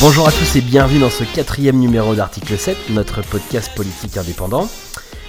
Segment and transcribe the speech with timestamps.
[0.00, 4.68] Bonjour à tous et bienvenue dans ce quatrième numéro d'Article 7, notre podcast politique indépendant.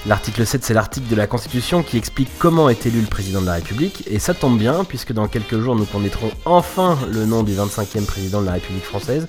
[0.05, 3.45] L'article 7, c'est l'article de la Constitution qui explique comment est élu le président de
[3.45, 7.43] la République, et ça tombe bien, puisque dans quelques jours, nous connaîtrons enfin le nom
[7.43, 9.27] du 25e président de la République française.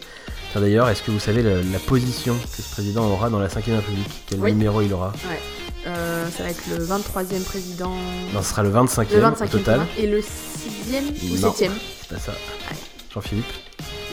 [0.55, 4.11] D'ailleurs, est-ce que vous savez la position que ce président aura dans la 5e République?
[4.29, 4.53] Quel Oui.
[4.53, 5.13] numéro il aura?
[5.29, 5.39] Ouais.
[5.87, 7.93] Euh, ça va être le 23e président.
[8.35, 9.81] Non, ce sera le 25e, le au 25e total.
[9.99, 10.25] Et le 6e
[11.33, 11.51] ou Non.
[11.53, 11.71] 7e
[12.01, 12.33] C'est pas ça.
[13.15, 13.47] Jean-Philippe?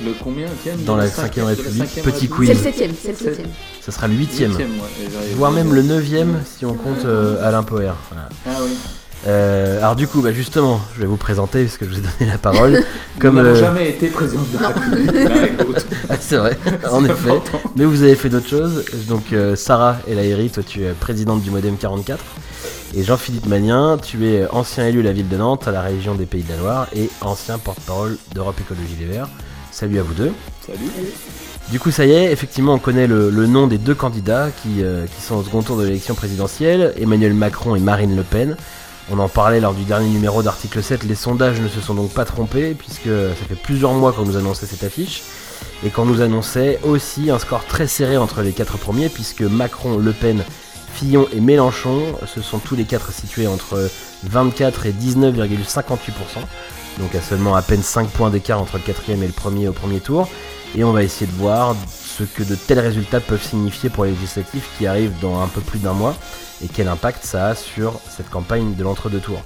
[0.04, 0.48] Le combien
[0.86, 2.50] Dans la cinquième- 5e de la République, cinquième petit quiz.
[2.50, 3.48] C'est le 7e, c'est le 7e.
[3.82, 4.50] Ce sera le 8e.
[4.50, 7.94] Huitième, ouais, et j'arrive- Voire même le 9e si on compte euh, Alain Poher.
[8.46, 8.72] Ah oui.
[9.28, 12.02] Euh, alors du coup, bah justement, je vais vous présenter parce que je vous ai
[12.02, 12.84] donné la parole.
[13.20, 15.12] Comme euh, jamais été président de la République.
[16.10, 16.58] ah, c'est vrai,
[16.92, 17.14] en effet.
[17.32, 17.60] important.
[17.76, 18.84] Mais vous avez fait d'autres choses.
[19.08, 22.24] Donc euh, Sarah Elahiri, toi tu es présidente du Modem 44.
[22.98, 26.14] Et Jean-Philippe Magnien, tu es ancien élu de la ville de Nantes à la région
[26.16, 29.28] des Pays de la Loire et ancien porte-parole d'Europe Écologie Les Verts.
[29.76, 30.32] Salut à vous deux.
[30.66, 30.90] Salut.
[31.70, 34.82] Du coup, ça y est, effectivement, on connaît le, le nom des deux candidats qui,
[34.82, 38.56] euh, qui sont au second tour de l'élection présidentielle, Emmanuel Macron et Marine Le Pen.
[39.12, 42.12] On en parlait lors du dernier numéro d'article 7, les sondages ne se sont donc
[42.12, 45.24] pas trompés, puisque ça fait plusieurs mois qu'on nous annonçait cette affiche,
[45.86, 49.98] et qu'on nous annonçait aussi un score très serré entre les quatre premiers, puisque Macron,
[49.98, 50.42] Le Pen,
[50.94, 53.90] Fillon et Mélenchon se sont tous les quatre situés entre
[54.24, 55.82] 24 et 19,58%,
[57.00, 59.74] donc à seulement à peine 5 points d'écart entre le quatrième et le premier au
[59.74, 60.30] premier tour
[60.76, 64.12] et on va essayer de voir ce que de tels résultats peuvent signifier pour les
[64.12, 66.16] législatifs qui arrivent dans un peu plus d'un mois
[66.64, 69.42] et quel impact ça a sur cette campagne de l'entre-deux tours.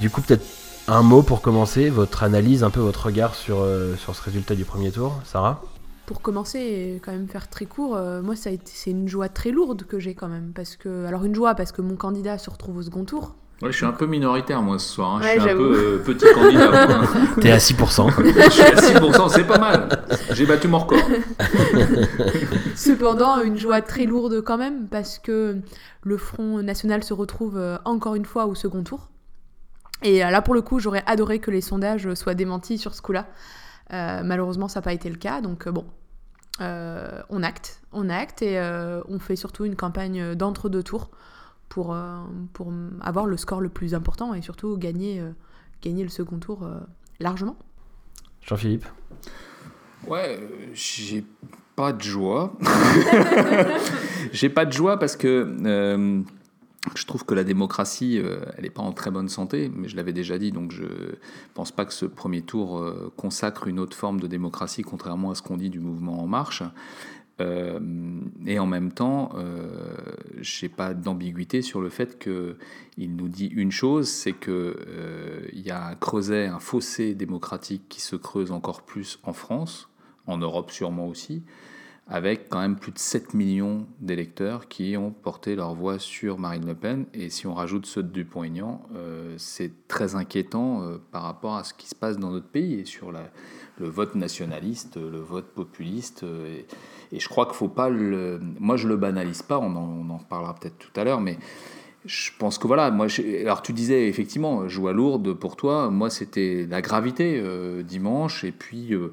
[0.00, 0.44] Du coup, peut-être
[0.88, 4.54] un mot pour commencer, votre analyse, un peu votre regard sur, euh, sur ce résultat
[4.54, 5.62] du premier tour, Sarah?
[6.06, 9.08] Pour commencer et quand même faire très court, euh, moi ça a été c'est une
[9.08, 11.94] joie très lourde que j'ai quand même parce que alors une joie parce que mon
[11.94, 13.36] candidat se retrouve au second tour.
[13.62, 15.16] Ouais, je suis un peu minoritaire moi ce soir.
[15.16, 15.20] hein.
[15.20, 16.86] Ouais, je suis un peu euh, petit candidat.
[16.86, 17.08] moi.
[17.40, 18.10] T'es à 6%.
[18.24, 19.88] je suis à 6%, c'est pas mal.
[20.32, 20.98] J'ai battu mon record.
[22.76, 25.58] Cependant, une joie très lourde quand même parce que
[26.02, 29.10] le Front National se retrouve euh, encore une fois au second tour.
[30.02, 33.02] Et euh, là, pour le coup, j'aurais adoré que les sondages soient démentis sur ce
[33.02, 33.26] coup-là.
[33.92, 35.40] Euh, malheureusement, ça n'a pas été le cas.
[35.40, 35.84] Donc, bon,
[36.60, 37.80] euh, on acte.
[37.92, 41.10] On acte et euh, on fait surtout une campagne d'entre-deux tours
[41.72, 42.18] pour, euh,
[42.52, 45.30] pour avoir le score le plus important et surtout gagner, euh,
[45.80, 46.80] gagner le second tour euh,
[47.18, 47.56] largement.
[48.42, 48.84] Jean-Philippe
[50.06, 51.24] Ouais, euh, j'ai
[51.74, 52.52] pas de joie.
[54.32, 56.20] j'ai pas de joie parce que euh,
[56.94, 59.96] je trouve que la démocratie, euh, elle n'est pas en très bonne santé, mais je
[59.96, 60.84] l'avais déjà dit, donc je
[61.54, 65.34] pense pas que ce premier tour euh, consacre une autre forme de démocratie, contrairement à
[65.34, 66.62] ce qu'on dit du mouvement En Marche.
[67.40, 67.80] Euh,
[68.46, 70.04] et en même temps, euh,
[70.40, 72.56] j'ai pas d'ambiguïté sur le fait que
[72.98, 77.84] il nous dit une chose, c'est que euh, y a un creuset, un fossé démocratique
[77.88, 79.88] qui se creuse encore plus en France,
[80.26, 81.42] en Europe sûrement aussi,
[82.06, 86.66] avec quand même plus de 7 millions d'électeurs qui ont porté leur voix sur Marine
[86.66, 87.06] Le Pen.
[87.14, 90.82] Et si on rajoute ceux de Dupont-Aignan, euh, c'est très inquiétant
[91.12, 94.96] par rapport à ce qui se passe dans notre pays et sur le vote nationaliste,
[94.96, 96.26] le vote populiste.
[97.12, 98.40] Et je crois qu'il faut pas le.
[98.58, 99.58] Moi, je le banalise pas.
[99.58, 101.38] On en, on en reparlera peut-être tout à l'heure, mais
[102.06, 102.90] je pense que voilà.
[102.90, 105.90] Moi, j'ai- alors tu disais effectivement joie lourde pour toi.
[105.90, 109.12] Moi, c'était la gravité euh, dimanche et puis euh,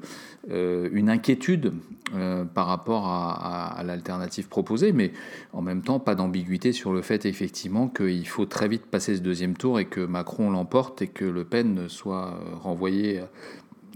[0.50, 1.72] euh, une inquiétude
[2.16, 5.12] euh, par rapport à, à- l'alternative proposée, mais
[5.52, 9.20] en même temps pas d'ambiguïté sur le fait effectivement qu'il faut très vite passer ce
[9.20, 13.20] deuxième tour et que Macron l'emporte et que Le Pen soit euh, renvoyé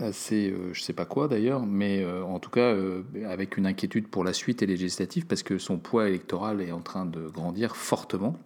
[0.01, 3.67] assez, euh, je sais pas quoi d'ailleurs, mais euh, en tout cas euh, avec une
[3.67, 7.29] inquiétude pour la suite et législative parce que son poids électoral est en train de
[7.29, 8.37] grandir fortement.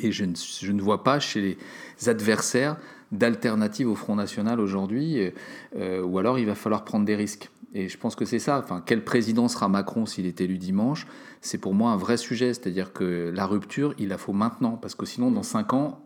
[0.00, 2.76] Et je ne, je ne vois pas chez les adversaires
[3.12, 5.30] d'alternative au Front National aujourd'hui,
[5.76, 7.50] ou alors il va falloir prendre des risques.
[7.72, 8.58] Et je pense que c'est ça.
[8.58, 11.06] Enfin, quel président sera Macron s'il est élu dimanche?
[11.40, 12.52] C'est pour moi un vrai sujet.
[12.52, 16.00] C'est-à-dire que la rupture, il la faut maintenant, parce que sinon, dans cinq ans,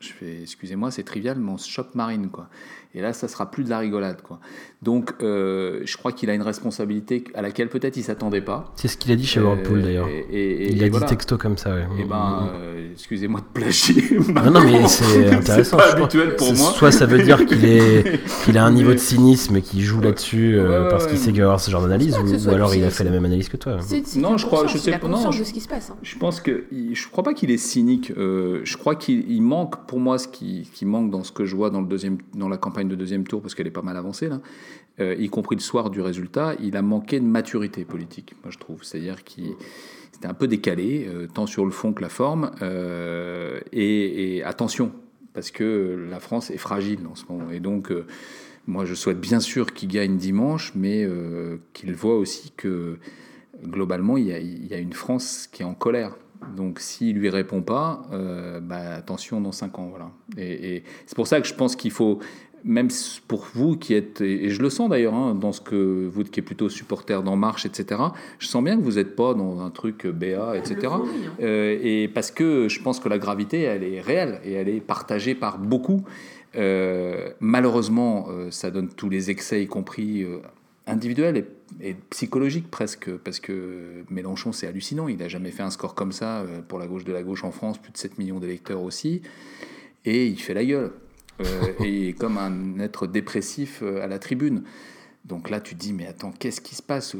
[0.00, 2.48] je fais, excusez-moi, c'est trivial, mais on se chope Marine, quoi.
[2.92, 4.40] Et là, ça sera plus de la rigolade, quoi.
[4.82, 8.72] Donc, euh, je crois qu'il a une responsabilité à laquelle peut-être il s'attendait pas.
[8.74, 10.08] C'est ce qu'il a dit chez Whirlpool Euh, d'ailleurs.
[10.08, 11.06] et- et- et- Il a et dit voilà.
[11.06, 11.84] texto comme ça, ouais.
[12.00, 12.48] Eh Mm, ben, mm, mm.
[12.54, 14.02] euh, excusez-moi de plagier.
[14.34, 15.76] Non, non, mais c'est intéressant.
[15.76, 16.70] pas habituel pour moi.
[16.72, 20.00] Soit ça veut dire qu'il est, qu'il a un niveau de cynisme et qu'il joue
[20.00, 21.10] là-dessus euh, Ouais, ouais, parce ouais.
[21.10, 23.24] qu'il sait qu'il va avoir ce genre d'analyse, ou, alors il a fait la même
[23.24, 23.76] analyse que toi.
[23.80, 25.68] C'est- c'est Non, une je crois- je sais pas, non, je- de ce qui se
[25.68, 25.90] passe.
[25.90, 25.96] hein.
[26.02, 28.12] Je pense que je crois pas qu'il est cynique.
[28.16, 31.54] je crois qu'il il manque pour moi ce qui, qui manque dans ce que je
[31.54, 33.96] vois dans le deuxième dans la campagne de deuxième tour parce qu'elle est pas mal
[33.96, 34.40] avancée là,
[35.00, 36.54] euh, y compris le soir du résultat.
[36.60, 38.84] Il a manqué de maturité politique, moi je trouve.
[38.84, 39.54] C'est-à-dire qu'il
[40.12, 42.50] c'était un peu décalé, euh, tant sur le fond que la forme.
[42.60, 44.92] euh, et, attention,
[45.32, 47.50] parce que la France est fragile en ce moment.
[47.50, 47.92] Et donc,
[48.66, 51.08] moi, je souhaite bien sûr qu'il gagne dimanche, mais
[51.72, 52.98] qu'il voit aussi que
[53.64, 56.16] globalement, il y, a, une France qui est en colère.
[56.56, 58.02] Donc s'il lui répond pas,
[58.62, 59.88] bah, attention dans 5 ans.
[59.90, 60.10] Voilà.
[60.36, 62.18] Et, c'est pour ça que je pense qu'il faut,
[62.64, 62.88] même
[63.28, 66.40] pour vous qui êtes, et je le sens d'ailleurs, hein, dans ce que vous qui
[66.40, 68.00] êtes plutôt supporter d'En Marche, etc.,
[68.38, 70.92] je sens bien que vous n'êtes pas dans un truc BA, etc.
[70.92, 71.04] Hein.
[71.40, 74.80] Euh, et parce que je pense que la gravité, elle est réelle et elle est
[74.80, 76.04] partagée par beaucoup.
[76.56, 80.26] Euh, malheureusement, euh, ça donne tous les excès, y compris
[80.86, 81.46] individuels et,
[81.88, 85.08] et, psychologiques presque, parce que Mélenchon, c'est hallucinant.
[85.08, 87.52] Il n'a jamais fait un score comme ça pour la gauche de la gauche en
[87.52, 89.22] France, plus de 7 millions d'électeurs aussi.
[90.04, 90.90] Et il fait la gueule.
[91.40, 94.62] Euh, et comme un être dépressif euh, à la tribune.
[95.24, 97.14] Donc là, tu te dis, mais attends, qu'est-ce qui se passe?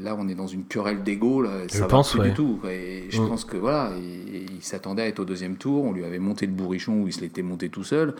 [0.00, 2.60] Là, on est dans une querelle d'ego, ça je va pense, plus du tout.
[2.68, 3.28] Et je mm.
[3.28, 5.84] pense que voilà, il, s'attendait à être au deuxième tour.
[5.84, 8.14] On lui avait monté le bourrichon où il se l'était monté tout seul.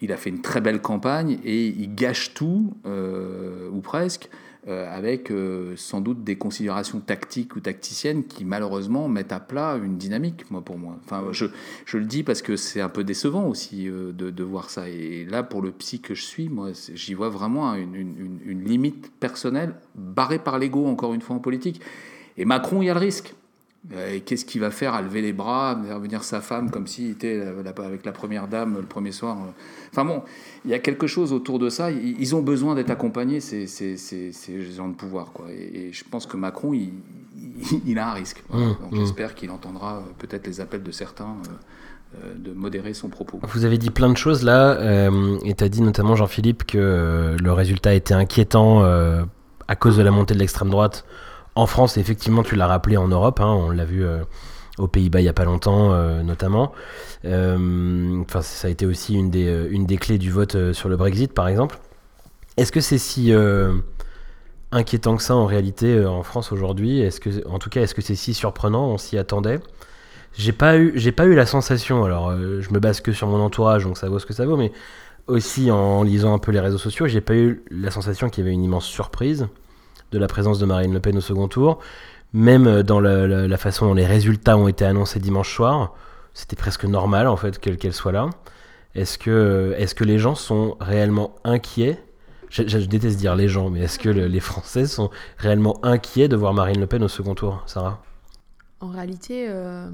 [0.00, 4.28] Il a fait une très belle campagne et il gâche tout, euh, ou presque.
[4.68, 9.76] Euh, avec euh, sans doute des considérations tactiques ou tacticiennes qui malheureusement mettent à plat
[9.82, 10.96] une dynamique, moi pour moi.
[11.04, 11.46] Enfin, je,
[11.84, 14.88] je le dis parce que c'est un peu décevant aussi euh, de, de, voir ça.
[14.88, 18.62] Et là, pour le psy que je suis, moi, j'y vois vraiment une, une, une
[18.62, 21.80] limite personnelle barrée par l'ego, encore une fois en politique.
[22.36, 23.34] Et Macron, il y a le risque.
[24.24, 27.10] Qu'est-ce qu'il va faire à lever les bras, à faire venir sa femme comme s'il
[27.10, 27.42] était
[27.78, 29.36] avec la première dame le premier soir
[29.90, 30.22] Enfin bon,
[30.64, 31.90] il y a quelque chose autour de ça.
[31.90, 35.32] Ils ont besoin d'être accompagnés, ces, ces, gens de pouvoir.
[35.32, 35.46] Quoi.
[35.50, 36.92] Et, je pense que Macron, il,
[37.84, 38.42] il, a un risque.
[38.50, 38.96] Mmh, Donc mmh.
[38.96, 41.24] j'espère qu'il entendra euh, peut-être les appels de certains.
[41.24, 41.52] Euh,
[42.22, 43.40] euh, de modérer son propos.
[43.42, 44.78] Vous avez dit plein de choses là,
[45.46, 50.10] et tu as dit notamment Jean-Philippe que le résultat était inquiétant à cause de la
[50.10, 51.06] montée de l'extrême droite
[51.54, 54.22] en France, effectivement, tu l'as rappelé en Europe, hein, on l'a vu euh,
[54.78, 56.72] aux Pays-Bas il n'y a pas longtemps, euh, notamment.
[57.24, 60.96] Euh, enfin, ça a été aussi une des, une des clés du vote sur le
[60.96, 61.78] Brexit, par exemple.
[62.56, 63.32] Est-ce que c'est si
[64.70, 67.00] inquiétant que ça en réalité en France aujourd'hui?
[67.00, 68.86] Est-ce que, en tout cas, est-ce que c'est si surprenant?
[68.88, 69.60] On s'y attendait
[70.34, 72.04] J'ai pas eu, j'ai pas eu la sensation.
[72.04, 74.56] Alors, je me base que sur mon entourage, donc ça vaut ce que ça vaut,
[74.56, 74.72] mais
[75.26, 78.46] aussi en lisant un peu les réseaux sociaux, j'ai pas eu la sensation qu'il y
[78.46, 79.48] avait une immense surprise
[80.12, 81.80] de la présence de Marine Le Pen au second tour.
[82.32, 85.94] Même dans la, façon dont les résultats ont été annoncés dimanche soir,
[86.32, 88.30] c'était presque normal en fait qu'elle soit là.
[88.94, 91.98] Est-ce que, est que les gens sont réellement inquiets?
[92.50, 96.52] Je, déteste dire les gens, mais est-ce que les Français sont réellement inquiets de voir
[96.52, 98.02] Marine Le Pen au second tour, Sarah?
[98.80, 99.88] En réalité, euh,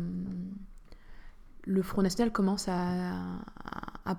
[1.68, 3.12] le Front National commence à,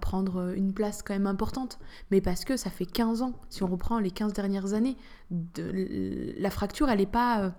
[0.02, 1.80] prendre une place quand même importante,
[2.12, 4.96] mais parce que ça fait 15 ans, si on reprend les 15 dernières années,
[5.32, 7.42] de, la fracture, elle est pas...
[7.42, 7.50] Euh,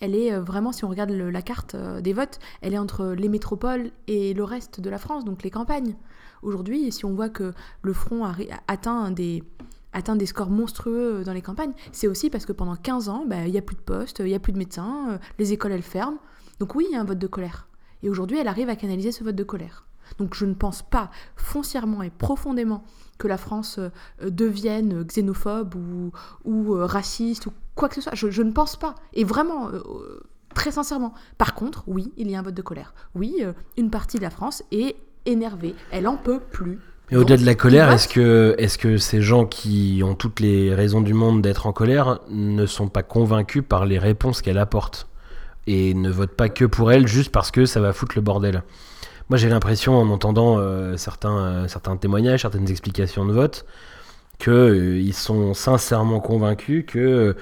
[0.00, 3.08] elle est euh, vraiment, si on regarde la carte euh, des votes, elle est entre
[3.08, 5.96] les métropoles et le reste de la France, donc les campagnes.
[6.42, 8.36] Aujourd'hui, si on voit que le Front a,
[8.68, 9.42] atteint des,
[10.26, 13.58] scores monstrueux dans les campagnes, c'est aussi parce que pendant 15 ans, bah, il n'y
[13.58, 16.18] a plus de postes, il n'y a plus de médecins, les écoles, elles ferment.
[16.60, 17.67] Donc oui, il y a un vote de colère.
[18.02, 19.84] Et aujourd'hui, elle arrive à canaliser ce vote de colère.
[20.18, 22.82] Donc je ne pense pas foncièrement et profondément
[23.18, 26.12] que la France euh, devienne xénophobe ou,
[26.44, 28.14] ou euh, raciste ou quoi que ce soit.
[28.14, 28.94] Je, ne pense pas.
[29.12, 29.82] Et vraiment, euh,
[30.54, 31.12] très sincèrement.
[31.36, 32.94] Par contre, oui, il y a un vote de colère.
[33.14, 33.36] Oui,
[33.76, 34.96] une partie de la France est
[35.26, 35.74] énervée.
[35.90, 36.78] Elle en peut plus.
[37.10, 40.74] Mais au-delà de la colère, est-ce que, est que ces gens qui ont toutes les
[40.74, 45.08] raisons du monde d'être en colère ne sont pas convaincus par les réponses qu'elle apporte?
[45.68, 48.62] Et ne vote pas que pour elle juste parce que ça va foutre le bordel.
[49.28, 53.66] Moi j'ai l'impression en entendant euh, certains, euh, certains témoignages, certaines explications de vote,
[54.38, 57.36] qu'ils euh, sont sincèrement convaincus que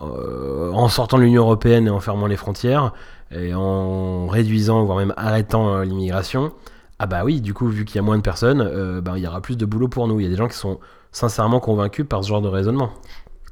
[0.00, 2.92] en sortant de l'Union Européenne et en fermant les frontières,
[3.30, 6.52] et en réduisant, voire même arrêtant l'immigration,
[6.98, 9.28] ah bah oui, du coup, vu qu'il y a moins de personnes, bah, il y
[9.28, 10.18] aura plus de boulot pour nous.
[10.18, 10.80] Il y a des gens qui sont
[11.12, 12.90] sincèrement convaincus par ce genre de raisonnement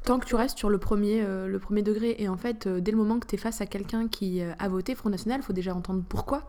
[0.05, 2.17] tant que tu restes sur le premier, euh, le premier degré.
[2.19, 4.53] Et en fait, euh, dès le moment que tu es face à quelqu'un qui euh,
[4.59, 6.47] a voté Front National, il faut déjà entendre pourquoi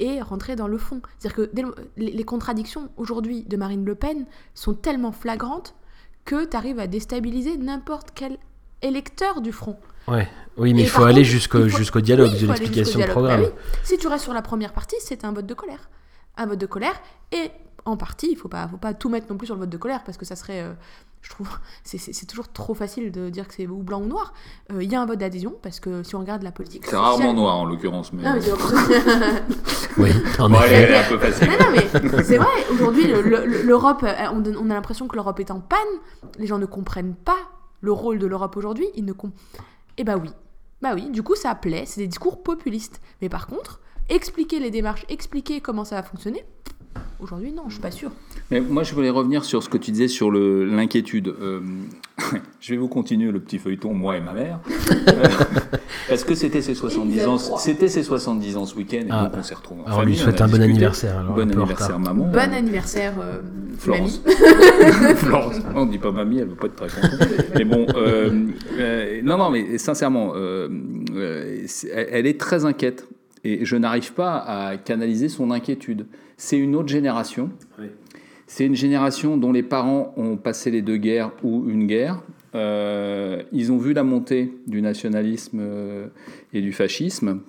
[0.00, 1.00] et rentrer dans le fond.
[1.18, 1.50] C'est-à-dire que
[1.96, 5.76] les, contradictions aujourd'hui de Marine Le Pen sont tellement flagrantes
[6.24, 8.38] que tu arrives à déstabiliser n'importe quel
[8.82, 9.78] électeur du front.
[10.08, 10.28] Ouais.
[10.56, 13.42] Oui, mais il faut aller jusqu'au jusqu'au dialogue, de l'explication de programme.
[13.42, 13.48] Bah
[13.84, 15.90] si tu restes sur la première partie, c'est un vote de colère.
[16.36, 17.52] Un vote de colère, et
[17.84, 19.76] en partie, il faut pas, faut pas tout mettre non plus sur le vote de
[19.76, 20.64] colère, parce que ça serait
[21.24, 21.48] je trouve
[21.84, 24.34] c'est toujours trop facile de dire que c'est ou blanc ou noir.
[24.72, 26.84] Euh, il y a un vote d'adhésion parce que si on regarde la politique.
[26.86, 28.12] C'est rarement noir en l'occurrence.
[28.12, 28.22] Mais...
[28.22, 28.40] mais
[29.98, 30.96] oui, en effet.
[30.96, 31.48] un peu facile.
[31.48, 35.78] non, mais c'est vrai, aujourd'hui, l'Europe, euh, on, a l'impression que l'Europe est en panne.
[36.38, 37.38] Les gens ne comprennent pas
[37.80, 38.86] le rôle de l'Europe aujourd'hui.
[38.94, 39.14] Ils ne
[39.96, 40.30] Eh bah oui.
[40.82, 41.84] Bah oui, du coup, ça plaît.
[41.86, 43.00] C'est des discours populistes.
[43.22, 46.44] Mais par contre, expliquer les démarches, expliquer comment ça va fonctionner,
[47.20, 48.10] Aujourd'hui, non, je suis pas sûre.
[48.50, 51.28] Mais moi, je voulais revenir sur ce que tu disais sur l'inquiétude.
[51.28, 51.60] Euh,
[52.60, 54.60] je vais vous continuer le petit feuilleton, moi et ma mère.
[55.08, 55.24] Euh,
[56.08, 57.38] parce que c'était ses 70 ans.
[57.38, 58.98] C'était ses 70 ans ce week-end.
[59.06, 59.24] Et Ah.
[59.24, 61.18] donc, on s'est retrouvés en Alors, on famille, lui souhaite un bon anniversaire.
[61.18, 62.24] alors, Bon anniversaire, maman.
[62.26, 63.40] Bon anniversaire, euh,
[63.78, 64.20] Florence.
[65.16, 65.56] Florence.
[65.74, 67.28] On dit pas mamie, elle veut pas être très contente.
[67.54, 68.30] mais bon, euh,
[68.78, 70.68] euh, non, non, mais sincèrement, euh,
[71.16, 71.66] euh,
[72.10, 73.06] elle est très inquiète.
[73.46, 76.06] Et je n'arrive pas à canaliser son inquiétude.
[76.36, 77.50] C'est une autre génération.
[78.46, 82.22] C'est une génération dont les parents ont passé les deux guerres ou une guerre.
[82.54, 86.06] Euh, ils ont vu la montée du nationalisme euh,
[86.52, 87.40] et du fascisme.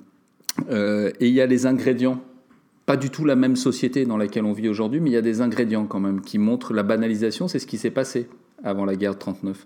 [0.69, 2.21] Euh, et il y a les ingrédients
[2.85, 5.21] pas du tout la même société dans laquelle on vit aujourd'hui, mais il y a
[5.21, 8.29] des ingrédients quand même qui montrent la banalisation, c'est ce qui s'est passé
[8.63, 9.65] avant la guerre de 39.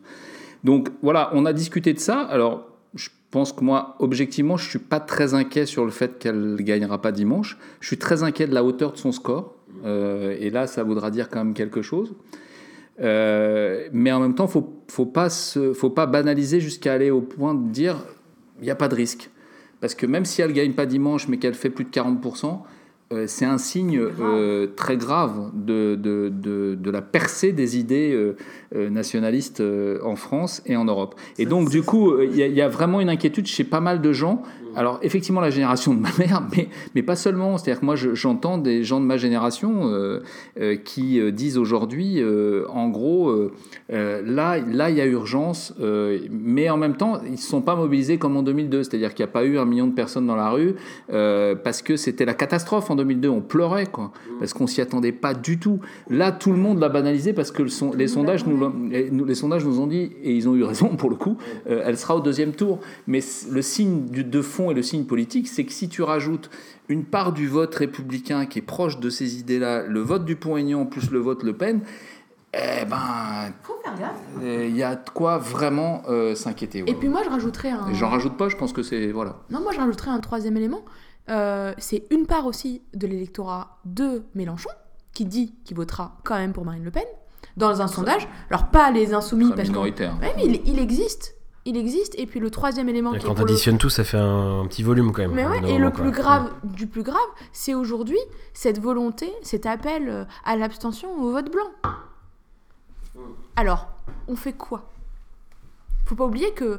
[0.64, 2.22] Donc voilà, on a discuté de ça.
[2.22, 2.68] Alors,
[3.32, 7.12] pense que moi, objectivement, je suis pas très inquiet sur le fait qu'elle gagnera pas
[7.12, 7.58] dimanche.
[7.80, 9.56] Je suis très inquiet de la hauteur de son score.
[9.86, 12.14] Euh, et là, ça voudra dire quand même quelque chose.
[13.02, 17.54] Euh, mais en même temps, faut faut pas faut pas banaliser jusqu'à aller au point
[17.54, 18.04] de dire
[18.60, 19.30] il n'y a pas de risque.
[19.80, 22.60] Parce que même si elle gagne pas dimanche, mais qu'elle fait plus de 40%,
[23.12, 28.12] euh, c'est un signe euh, très grave de, de, de, de la percée des idées
[28.76, 29.64] euh, nationalistes
[30.04, 31.16] en France et en Europe.
[31.38, 33.80] Et donc, du coup, il y, a- il y a vraiment une inquiétude chez pas
[33.80, 34.44] mal de gens.
[34.80, 36.42] Alors, effectivement, la génération de ma mère,
[36.96, 37.58] mais, pas seulement.
[37.58, 40.22] C'est-à-dire que moi, je- j'entends des gens de ma génération euh,
[40.58, 42.24] euh, qui euh, disent aujourd'hui,
[42.70, 43.50] en gros,
[43.90, 45.74] là, là, il y a urgence,
[46.32, 48.84] mais en même temps, ils ne sont pas mobilisés comme en 2002.
[48.84, 50.76] C'est-à-dire qu'il n'y a pas eu un million de personnes dans la rue
[51.10, 53.28] parce que c'était la catastrophe en 2002.
[53.28, 55.80] On pleurait, quoi, parce qu'on s'y attendait pas du tout.
[56.10, 57.64] Là, tout le monde l'a banalisé parce que
[57.98, 61.18] les, sondages nous, les, sondages nous ont dit, et ils ont eu raison pour le
[61.18, 62.80] coup, elle sera au deuxième tour.
[63.08, 63.20] Mais
[63.52, 66.50] le signe de fond et le signe politique, c'est que si tu rajoutes
[66.88, 70.86] une part du vote républicain qui est proche de ces idées-là, le vote du Pont-Aignan
[70.86, 71.82] plus le vote Le Pen,
[72.54, 73.54] eh ben,
[74.42, 76.82] il y a de quoi vraiment euh, s'inquiéter.
[76.82, 76.90] ouais.
[76.90, 77.94] Et puis moi, je rajouterais un.
[77.94, 79.12] J'en rajoute pas, je pense que c'est.
[79.12, 79.38] Voilà.
[79.52, 80.84] Non, moi, je rajouterais un troisième élément.
[81.30, 84.72] Euh, c'est une part aussi de l'électorat de Mélenchon
[85.14, 87.04] qui dit qu'il votera quand même pour Marine Le Pen
[87.56, 88.28] dans un sondage.
[88.50, 89.78] Alors pas les insoumis parce que.
[89.78, 89.94] Ouais,
[90.36, 91.36] mais il, il existe.
[91.66, 92.18] Il existe.
[92.18, 94.82] Et puis le troisième élément Et qui est Quand le- tout, ça fait un, petit
[94.84, 95.34] volume quand même.
[95.34, 96.22] Mais ouais, d'un et le plus quoi.
[96.22, 97.18] grave du plus grave,
[97.52, 98.18] c'est aujourd'hui
[98.54, 101.70] cette volonté, cet appel euh, à l'abstention au vote blanc.
[103.56, 103.88] Alors,
[104.28, 104.84] on fait quoi?
[106.06, 106.78] Faut pas oublier que euh,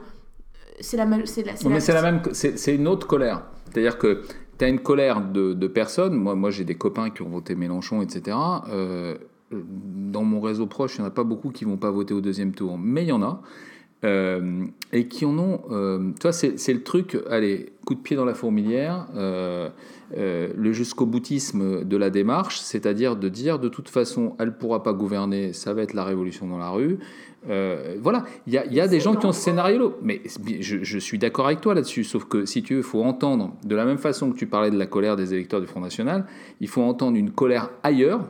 [0.80, 3.42] c'est la, c'est la, la- mais c'est la même, c'est c'est une autre colère.
[3.66, 4.22] C'est-à-dire que
[4.58, 6.14] tu as une colère de, de personnes.
[6.14, 8.36] Moi, moi j'ai des copains qui ont voté Mélenchon, etc.
[8.70, 9.16] Euh,
[9.52, 12.20] dans mon réseau proche, il n'y en a pas beaucoup qui vont pas voter au
[12.20, 13.42] deuxième tour, mais il y en a.
[14.02, 15.60] Euh, et qui en ont.
[15.70, 19.68] euh, tu vois, c'est le truc, allez, coup de pied dans la fourmilière, euh,
[20.16, 24.82] euh, le jusqu'au boutisme de la démarche, c'est-à-dire de dire de toute façon, elle pourra
[24.82, 26.98] pas gouverner, ça va être la révolution dans la rue.
[27.46, 29.90] Voilà, il y a, il y a des gens qui ont ce scénario-là.
[30.02, 30.22] Mais
[30.60, 33.54] je, je suis d'accord avec toi là-dessus, sauf que si tu veux, il faut entendre,
[33.64, 36.26] de la même façon que tu parlais de la colère des électeurs du Front National,
[36.60, 38.26] il faut entendre une colère ailleurs,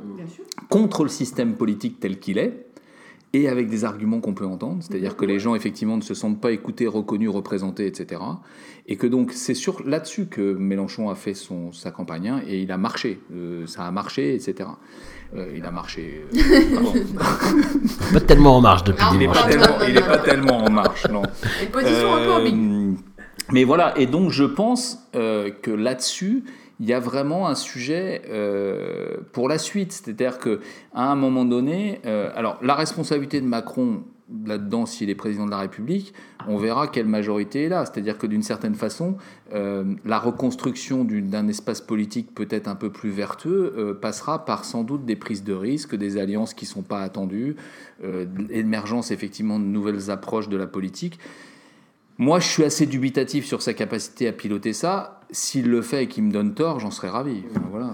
[0.69, 2.67] contre le système politique tel qu'il est,
[3.33, 6.41] et avec des arguments qu'on peut entendre, c'est-à-dire que les gens effectivement ne se sentent
[6.41, 8.21] pas écoutés, reconnus, représentés, etc.
[8.89, 12.61] Et que donc c'est sur là-dessus que Mélenchon a fait son, sa campagne hein, et
[12.61, 14.69] il a marché, Euh, ça a marché, etc.
[15.37, 16.25] Euh, il a marché.
[16.35, 16.41] euh.
[18.13, 20.71] Pas tellement en marche depuis Non, il n'est pas, tellement- il est pas tellement en
[20.71, 21.23] marche, non.
[21.63, 22.59] Une position un peu ambiguë.
[22.59, 22.93] Euh,
[23.53, 26.43] Mais voilà, et donc je pense euh, que là-dessus,
[26.81, 29.93] il y a vraiment un sujet euh, pour la suite.
[29.93, 30.61] C'est-à-dire que
[30.95, 34.03] à un moment donné, euh, alors la responsabilité de Macron
[34.47, 36.15] là-dedans, s'il est président de la République,
[36.47, 37.85] on verra quelle majorité est là.
[37.85, 39.17] C'est-à-dire que d'une certaine façon,
[39.53, 45.05] euh, la reconstruction d'un espace politique peut-être un peu plus vertueux passera par sans doute
[45.05, 47.57] des prises de risques, des alliances qui ne sont pas attendues,
[48.03, 51.19] euh, l'émergence effectivement de nouvelles approches de la politique.
[52.17, 55.20] Moi, je suis assez dubitatif sur sa capacité à piloter ça.
[55.33, 57.45] S'il le fait et qu'il me donne tort, j'en serais ravi.
[57.71, 57.91] Voilà,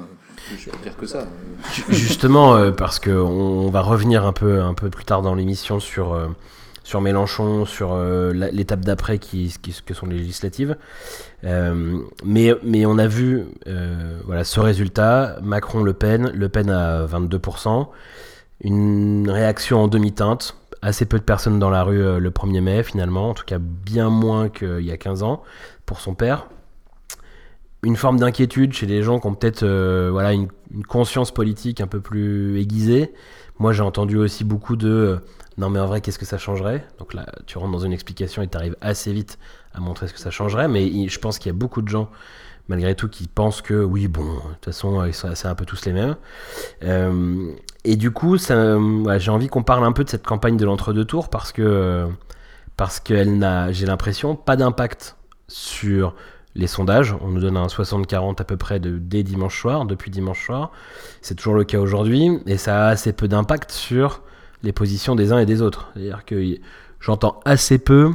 [0.56, 1.26] je dire que ça.
[1.72, 5.34] Ju- Justement, euh, parce que on, va revenir un peu, un peu plus tard dans
[5.34, 6.28] l'émission sur, euh,
[6.82, 10.76] sur Mélenchon, sur euh, l'étape d'après qui, qui, que sont les législatives.
[12.24, 13.44] Mais, mais on a vu
[14.24, 17.88] voilà, ce résultat, Macron-Le Pen, Le Pen à 22%,
[18.62, 23.30] une réaction en demi-teinte, assez peu de personnes dans la rue le 1er mai finalement,
[23.30, 25.42] en tout cas bien moins qu'il y a 15 ans
[25.84, 26.46] pour son père
[27.86, 30.48] une forme d'inquiétude chez les gens qui ont peut-être euh, voilà, une,
[30.88, 33.14] conscience politique un peu plus aiguisée.
[33.60, 35.16] Moi, j'ai entendu aussi beaucoup de euh,
[35.56, 36.84] non, mais en vrai, qu'est-ce que ça changerait?
[36.98, 39.38] Donc là, tu rentres dans une explication et tu arrives assez vite
[39.72, 40.66] à montrer ce que ça changerait.
[40.66, 42.10] Mais je pense qu'il y a beaucoup de gens,
[42.68, 45.86] malgré tout, qui pensent que oui, bon, de toute façon, sont c'est un peu tous
[45.86, 46.16] les mêmes.
[46.82, 47.52] Euh,
[47.84, 51.30] et du coup, j'ai envie qu'on parle un peu de cette campagne de l'entre-deux tours
[51.30, 52.06] parce que
[52.76, 55.16] parce qu'elle n'a, j'ai l'impression, pas d'impact
[55.48, 56.14] sur
[56.56, 57.14] les sondages.
[57.20, 60.72] On nous donne un 60-40 à peu près de, dès dimanche soir, depuis dimanche soir.
[61.20, 64.22] C'est toujours le cas aujourd'hui, et ça a assez peu d'impact sur
[64.62, 65.90] les positions des uns et des autres.
[65.94, 66.58] C'est-à-dire que
[66.98, 68.10] j'entends assez peu,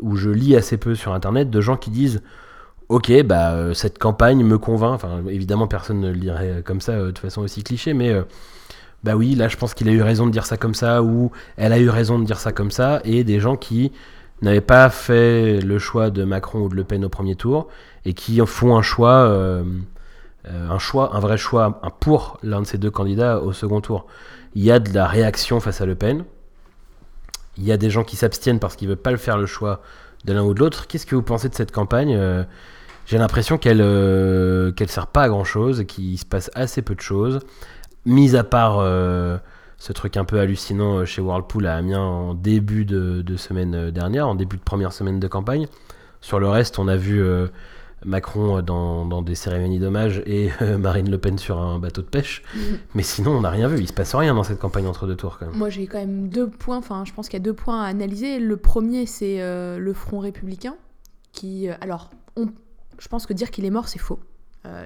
[0.00, 2.22] ou je lis assez peu sur Internet, de gens qui disent
[2.88, 4.94] Ok, bah, euh, cette campagne me convainc.
[4.94, 8.22] Enfin, évidemment, personne ne le dirait comme ça euh, de façon aussi cliché, mais euh,
[9.02, 11.30] bah oui, là, je pense qu'il a eu raison de dire ça comme ça, ou
[11.56, 13.92] elle a eu raison de dire ça comme ça, et des gens qui
[14.42, 17.68] n'avaient pas fait le choix de Macron ou de Le Pen au premier tour,
[18.04, 19.30] et qui font un choix,
[20.44, 24.06] un choix, un vrai choix pour l'un de ces deux candidats au second tour.
[24.54, 26.24] Il y a de la réaction face à Le Pen.
[27.56, 29.46] Il y a des gens qui s'abstiennent parce qu'ils ne veulent pas le faire le
[29.46, 29.82] choix
[30.24, 30.86] de l'un ou de l'autre.
[30.88, 32.18] Qu'est-ce que vous pensez de cette campagne
[33.06, 37.00] J'ai l'impression qu'elle ne sert pas à grand chose, qu'il se passe assez peu de
[37.00, 37.40] choses
[38.04, 39.38] mis à part euh,
[39.82, 43.90] ce truc un peu hallucinant euh, chez Whirlpool à Amiens en début de, semaine euh,
[43.90, 45.66] dernière, en début de première semaine de campagne.
[46.20, 47.20] Sur le reste, on a vu
[48.04, 52.44] Macron dans, des cérémonies d'hommage et Marine Le Pen sur un bateau de pêche.
[52.94, 53.80] Mais sinon, on n'a rien vu.
[53.80, 55.40] Il se passe rien dans cette campagne entre deux tours.
[55.40, 55.56] Quand même.
[55.56, 56.76] Moi, j'ai quand même deux points.
[56.76, 58.38] Enfin, je pense qu'il y a deux points à analyser.
[58.38, 60.76] Le premier, c'est le Front républicain,
[61.32, 62.50] qui, alors, on,
[63.00, 64.20] je pense que dire qu'il est mort, c'est faux.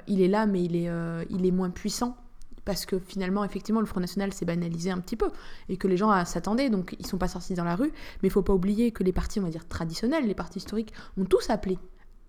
[0.08, 0.90] il est là, mais il est,
[1.28, 2.16] il est moins puissant
[2.66, 5.30] parce que finalement, effectivement, le Front National s'est banalisé un petit peu
[5.70, 7.92] et que les gens s'attendaient, donc ils sont pas sortis dans la rue.
[8.22, 11.24] Mais il faut pas oublier que les partis, on dire traditionnels, les partis historiques, ont
[11.24, 11.78] tous appelé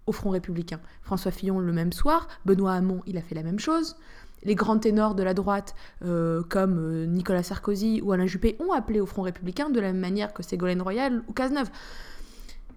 [0.05, 0.79] au Front républicain.
[1.01, 3.97] François Fillon le même soir, Benoît Hamon, il a fait la même chose.
[4.43, 5.73] Les grands ténors de la droite,
[6.05, 9.91] euh, comme euh, Nicolas Sarkozy ou Alain Juppé, ont appelé au Front républicain de la
[9.91, 11.71] même manière que Ségolène Royal ou Cazeneuve.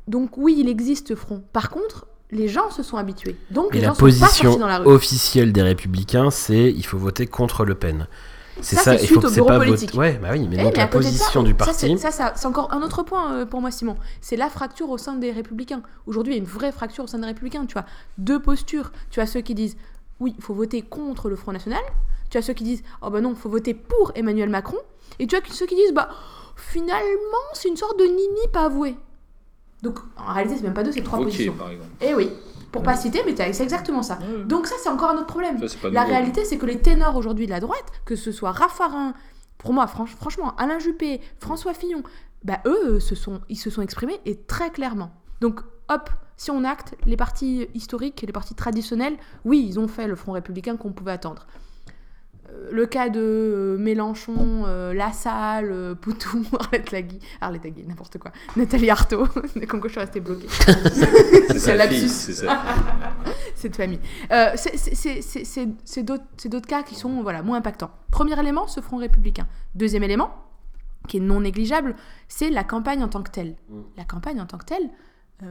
[0.08, 1.44] Donc oui, il existe front.
[1.52, 3.36] Par contre, les gens se sont habitués.
[3.50, 4.86] Donc les la gens position sont pas dans la rue.
[4.86, 8.06] officielle des Républicains, c'est il faut voter contre Le Pen.
[8.62, 9.94] C'est ça, il faut que c'est pas politique.
[9.94, 11.96] Ouais, bah oui, mais eh, donc la position du parti.
[11.98, 13.96] Ça, ça c'est encore un autre point euh, pour moi, Simon.
[14.20, 15.82] C'est la fracture au sein des Républicains.
[16.06, 17.64] Aujourd'hui, il y a une vraie fracture au sein des Républicains.
[17.66, 17.86] Tu as
[18.18, 18.92] deux postures.
[19.10, 19.76] Tu as ceux qui disent
[20.18, 21.80] oui, il faut voter contre le Front National.
[22.28, 24.78] Tu as ceux qui disent oh bah non, il faut voter pour Emmanuel Macron.
[25.18, 26.10] Et tu as ceux qui disent bah
[26.56, 27.00] finalement,
[27.54, 28.96] c'est une sorte de nini pas avoué.
[29.82, 31.54] Donc en réalité, c'est même pas deux, c'est trois positions.
[31.54, 31.90] Par exemple.
[32.00, 32.30] Et eh oui.
[32.72, 34.20] Pour pas citer, mais c'est exactement ça.
[34.46, 35.58] Donc ça, c'est encore un autre problème.
[35.90, 39.12] la réalité, c'est que les ténors aujourd'hui de la droite, que ce soit Raffarin,
[39.58, 42.04] pour moi, franchement, Alain Juppé, François Fillon,
[42.44, 45.10] bah eux, se sont, ils se sont exprimés et très clairement.
[45.40, 50.06] Donc hop, si on acte les partis historiques, les partis traditionnels, oui, ils ont fait
[50.06, 51.46] le Front républicain qu'on pouvait attendre.
[52.50, 58.32] Euh, le cas de euh, Mélenchon, euh, Lassalle, Poutou, Arlette Lagui, Arlette Lagui, n'importe quoi,
[58.56, 59.26] Nathalie Arthaud,
[59.68, 60.48] comme que je suis restée bloquée.
[61.56, 62.08] c'est lapsus.
[62.08, 62.46] C'est
[63.54, 64.00] Cette famille.
[65.84, 67.90] c'est d'autres cas qui sont voilà, moins impactants.
[68.10, 69.46] Premier élément, ce front républicain.
[69.74, 70.30] Deuxième élément,
[71.08, 71.94] qui est non négligeable,
[72.28, 73.56] c'est la campagne en tant que telle.
[73.68, 73.80] Mm.
[73.96, 74.90] La campagne en tant que telle,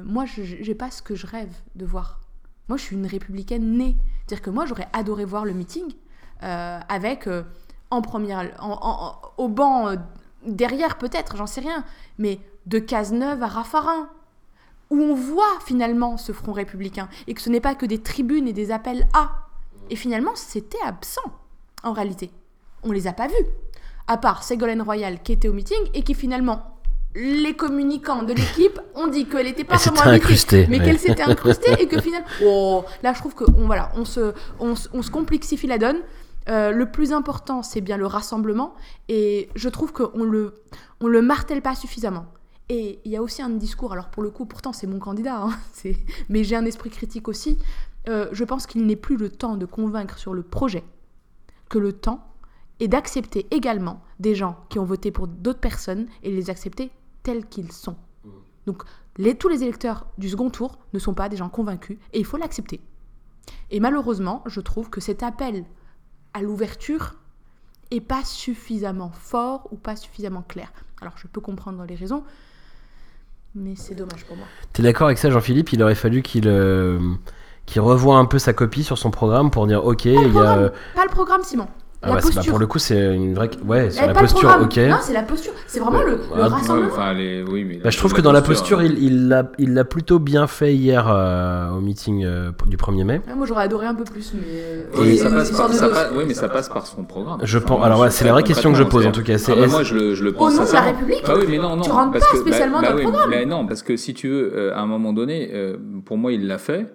[0.06, 2.20] moi, je n'ai pas ce que je rêve de voir.
[2.68, 3.96] Moi, je suis une républicaine née.
[4.20, 5.92] C'est-à-dire que moi, j'aurais adoré voir le meeting
[6.43, 7.43] euh, avec euh,
[7.91, 8.49] en première,
[9.38, 9.95] au banc euh,
[10.45, 11.84] derrière peut-être, j'en sais rien,
[12.17, 14.10] mais de Cazeneuve à Raffarin,
[14.89, 18.47] où on voit finalement ce front républicain et que ce n'est pas que des tribunes
[18.47, 19.32] et des appels à.
[19.89, 21.21] Et finalement, c'était absent
[21.84, 22.32] en réalité.
[22.84, 23.45] On les a pas vus.
[24.08, 26.80] À part Ségolène Royal qui était au meeting et qui finalement
[27.15, 31.71] les communicants de l'équipe ont dit qu'elle n'était pas vraiment incrustée, mais qu'elle s'était incrustée
[31.80, 35.67] et que finalement, oh, là je trouve que voilà, on se, on, on se complexifie
[35.67, 35.97] la donne.
[36.50, 38.76] Euh, le plus important, c'est bien le rassemblement.
[39.08, 40.56] Et je trouve qu'on le,
[41.00, 42.26] on le martèle pas suffisamment.
[42.70, 45.42] Et il y a aussi un discours, alors pour le coup, pourtant c'est mon candidat,
[45.42, 45.58] hein,
[46.30, 47.58] mais j'ai un esprit critique aussi.
[48.08, 50.84] Euh, je pense qu'il n'est plus le temps de convaincre sur le projet
[51.68, 52.26] que le temps
[52.80, 56.92] est d'accepter également des gens qui ont voté pour d'autres personnes et les accepter
[57.24, 57.96] tels qu'ils sont.
[58.66, 58.84] Donc
[59.18, 62.26] les, tous les électeurs du second tour ne sont pas des gens convaincus et il
[62.26, 62.80] faut l'accepter.
[63.72, 65.66] Et malheureusement, je trouve que cet appel
[66.34, 67.15] à l'ouverture
[67.92, 70.72] est pas suffisamment fort ou pas suffisamment clair.
[71.02, 72.24] Alors je peux comprendre les raisons,
[73.56, 74.46] mais c'est dommage pour moi.
[74.74, 75.74] Tu es d'accord avec ça Jean-Philippe?
[75.74, 77.00] Il aurait fallu qu'il euh,
[77.78, 80.72] revoie un peu sa copie sur son programme pour dire ok, il y a...
[80.96, 81.68] Pas le programme Simon.
[82.02, 83.50] Ah bah pour le coup, c'est une vraie.
[83.66, 84.78] Ouais, sur la posture, ok.
[84.78, 85.52] Non, c'est la posture.
[85.68, 86.90] C'est vraiment le, le rassemblement.
[87.52, 88.98] oui, mais bah, je trouve que dans la posture, il,
[89.58, 93.22] il l'a plutôt bien fait hier euh, au meeting euh, du 1er mai.
[93.36, 94.86] moi, j'aurais adoré un peu plus, mais.
[94.98, 97.40] Oui, ça passe par, ça passe, oui, mais ça passe par son programme.
[97.44, 97.84] Je pense.
[97.84, 99.36] Alors, ouais, c'est la vraie question que je pose en tout cas.
[99.50, 100.54] Ah bah, moi, je le, je le pense.
[100.54, 102.94] Au nom de la République bah oui, mais non, non, Tu rentres pas spécialement dans
[102.94, 103.44] le programme.
[103.46, 105.52] Non, parce que si tu veux, euh, à un moment donné,
[106.06, 106.86] pour moi, il l'a fait.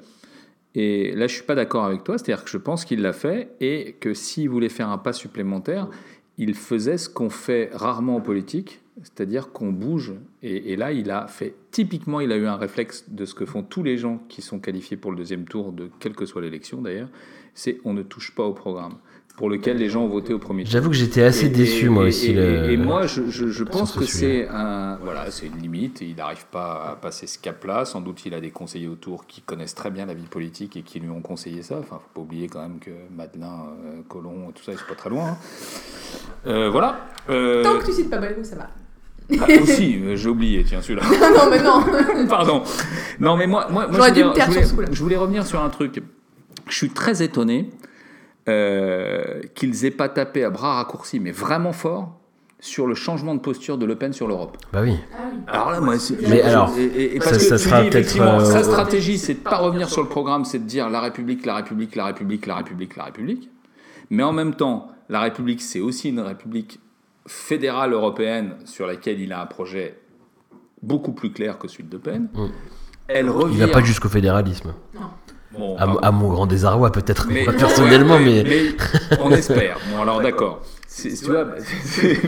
[0.74, 3.50] Et là, je suis pas d'accord avec toi, c'est-à-dire que je pense qu'il l'a fait
[3.60, 5.88] et que s'il voulait faire un pas supplémentaire,
[6.36, 10.14] il faisait ce qu'on fait rarement en politique, c'est-à-dire qu'on bouge.
[10.42, 13.46] Et, et là, il a fait, typiquement, il a eu un réflexe de ce que
[13.46, 16.42] font tous les gens qui sont qualifiés pour le deuxième tour, de quelle que soit
[16.42, 17.08] l'élection d'ailleurs,
[17.54, 18.94] c'est on ne touche pas au programme
[19.36, 20.70] pour lequel les gens ont voté au premier tour.
[20.72, 22.30] J'avoue que j'étais assez Et- déçu et- moi et- aussi.
[22.30, 26.00] Et, le- et moi, je, je- je pense que c'est un, voilà, c'est une limite.
[26.02, 27.84] Il n'arrive pas à passer ce cap-là.
[27.84, 30.82] Sans doute, il a des conseillers autour qui connaissent très bien la vie politique et
[30.82, 31.78] qui lui ont conseillé ça.
[31.80, 35.10] Enfin, faut pas oublier quand même que Madelin, euh, Colomb, tout ça, c'est pas très
[35.10, 35.30] loin.
[35.30, 35.36] hein.
[36.46, 37.00] Euh, voilà.
[37.28, 38.70] Euh, Tant que tu cites pas Bayrou, ça va.
[39.40, 41.02] ah, aussi, euh, j'ai oublié, tiens, celui-là.
[41.34, 42.26] non, mais non.
[42.28, 42.62] Pardon.
[43.18, 46.00] Non, mais moi, moi, voulais, voulais- je voulais revenir sur un truc.
[46.68, 47.70] Je suis très étonné
[48.48, 52.20] euh, qu'ils aient pas tapé à bras raccourcis, mais vraiment fort,
[52.60, 54.56] sur le changement de posture de Le Pen sur l'Europe.
[54.72, 54.96] Bah oui.
[55.48, 57.64] Alors là, moi, c'est- Mais je- alors, et- et- et ça- parce que ça tu
[57.64, 60.58] sera dis, peut-être, effectivement, euh, sa stratégie, c'est de pas revenir sur le programme, c'est
[60.60, 63.50] de dire la République, la République, la République, la République, la République.
[64.10, 66.80] Mais en même temps, la République, c'est aussi une République
[67.26, 69.98] fédérale européenne sur laquelle il a un projet
[70.82, 72.28] beaucoup plus clair que celui de Le Pen.
[72.34, 72.44] Mm.
[73.08, 73.58] Elle Il revient.
[73.60, 74.72] va pas jusqu'au fédéralisme.
[75.58, 79.78] Bon, À, mon grand désarroi peut-être Mais- moi, personnellement, ouais, mais, on espère.
[79.92, 80.60] Bon, alors d'accord.
[80.86, 81.44] C'est- Tu vois,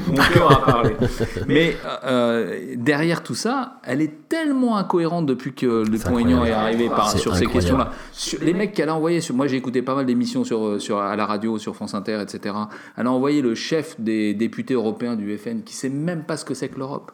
[0.09, 0.97] mon cœur a parlé.
[1.47, 6.89] Mais euh, derrière tout ça, elle est tellement incohérente depuis que le Poignon est arrivé
[6.89, 7.93] par, sur ces questions-là.
[8.11, 10.99] Sur- Les mecs qu'elle a envoyés, sur, moi j'ai écouté pas mal d'émissions sur, sur,
[10.99, 12.57] à la radio, sur France Inter, etc.
[12.97, 16.45] Elle a envoyé le chef des députés européens du FN qui sait même pas ce
[16.45, 17.13] que c'est que l'Europe.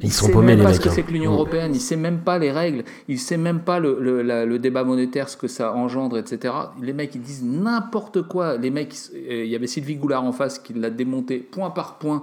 [0.00, 0.76] Ils Il sont sait paumés même les pas mecs.
[0.76, 0.92] ce que hein.
[0.94, 3.98] c'est que l'Union européenne, il sait même pas les règles, il sait même pas le,
[4.00, 6.52] le- la- le débat monétaire, ce que ça engendre, etc.
[6.82, 8.56] Les mecs, ils disent n'importe quoi.
[8.56, 11.94] Les mecs, euh, il y avait Sylvie Goulard en face qui l'a démonté point par
[11.98, 12.22] point.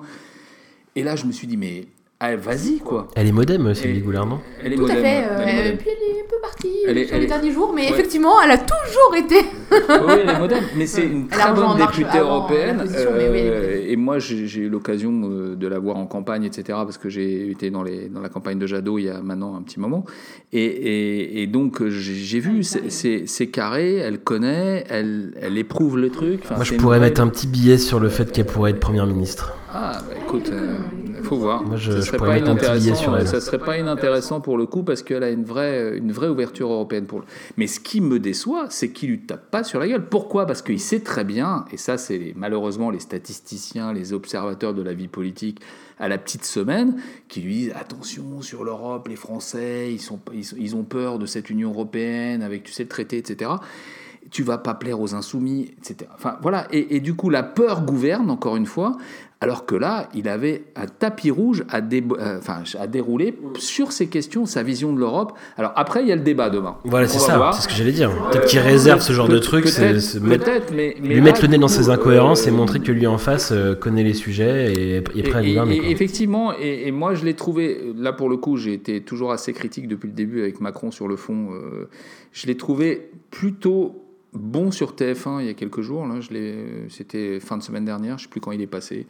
[0.95, 1.85] Et là, je me suis dit, mais
[2.25, 3.07] ah, vas-y, quoi.
[3.15, 5.23] Elle est modem, Sylvie Goulard, non Elle est Tout à fait.
[5.29, 7.51] euh, Elle est puis elle est un peu partie Elle est- sur les est- derniers
[7.51, 7.89] jours, mais Ouais.
[7.91, 9.35] effectivement, elle a toujours été.
[10.07, 12.83] Oui, elle est moderne, mais c'est une Elle très bonne députée avant européenne.
[12.85, 16.97] oui, euh, et moi, j'ai eu l'occasion euh, de la voir en campagne, etc., parce
[16.97, 19.61] que j'ai été dans, les, dans la campagne de Jadot il y a maintenant un
[19.61, 20.05] petit moment.
[20.53, 26.09] Et, et- et donc, euh, j'ai vu, c'est- carré, elle connaît, elle, elle éprouve le
[26.09, 26.41] truc.
[26.43, 29.05] Enfin, Moi, je pourrais mettre un petit billet sur le fait qu'elle pourrait être première
[29.05, 29.53] ministre.
[29.75, 30.51] Ah, bah écoute,
[31.17, 31.63] il faut voir.
[31.63, 33.27] Moi, je- ça serait pas inintéressant, sur elle.
[33.27, 36.71] Ça serait pas inintéressant pour le coup parce qu'elle a une vraie, une vraie ouverture
[36.71, 37.19] européenne pour.
[37.19, 37.25] le-
[37.57, 40.05] Mais ce qui me déçoit, c'est qu'il lui tape pas sur la gueule.
[40.05, 40.45] Pourquoi?
[40.45, 44.93] Parce qu'il sait très bien, et ça, c'est malheureusement les statisticiens, les observateurs de la
[44.93, 45.59] vie politique
[45.99, 50.45] à la petite semaine, qui lui disent attention sur l'Europe, les Français, ils sont, ils,
[50.45, 53.51] sont- ils ont peur de cette Union européenne avec, tu sais, le traité, etc
[54.33, 56.09] tu vas pas plaire aux insoumis, etc.
[56.15, 58.97] Enfin voilà, et, et du coup la peur gouverne encore une fois,
[59.41, 63.91] alors que là il avait un tapis rouge à, dé- euh, enfin, à dérouler sur
[63.91, 65.33] ces questions, sa vision de l'Europe.
[65.55, 66.77] Alors après il y a le débat demain.
[66.83, 68.09] Voilà, c'est ça, c'est ce que j'allais dire.
[68.31, 71.49] Peut-être qu'il réserve ce genre de truc, c'est mettre- mais, mais lui là, mettre le
[71.49, 74.73] nez dans ses incohérences euh, et montrer que lui en face euh, connaît les sujets
[74.73, 78.57] et est prêt à et- effectivement, et, moi je l'ai trouvé, là pour le coup,
[78.57, 81.49] j'ai été toujours assez critique depuis le début avec Macron sur le fond.
[81.53, 81.87] euh,
[82.31, 84.02] je l'ai trouvé plutôt
[84.33, 86.05] bon sur TF1 il y a quelques jours.
[86.07, 86.15] Là,
[86.89, 89.07] c'était fin de semaine dernière, je sais plus quand il est passé.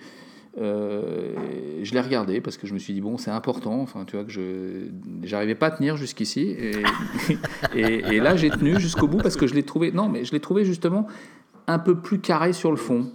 [0.59, 1.33] Euh,
[1.81, 4.23] je l'ai regardé parce que je me suis dit bon c'est important enfin tu vois
[4.23, 4.83] que je
[5.23, 6.55] j'arrivais pas à tenir jusqu'ici
[7.73, 10.39] et là j'ai tenu jusqu'au bout parce que je l'ai trouvé non mais je l'ai
[10.39, 11.07] trouvé justement
[11.67, 13.11] un peu plus carré sur le fond,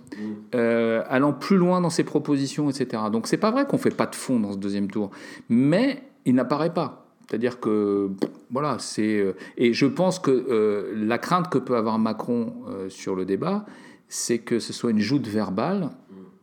[0.54, 3.04] euh, allant plus loin dans ses propositions, etc.
[3.12, 5.10] Donc c'est pas vrai qu'on fait pas de fond dans ce deuxième tour,
[5.48, 7.07] mais il n'apparaît pas.
[7.28, 8.10] C'est-à-dire que
[8.50, 12.88] voilà, c'est euh, et je pense que euh, la crainte que peut avoir Macron euh,
[12.88, 13.66] sur le débat,
[14.08, 15.90] c'est que ce soit une joute verbale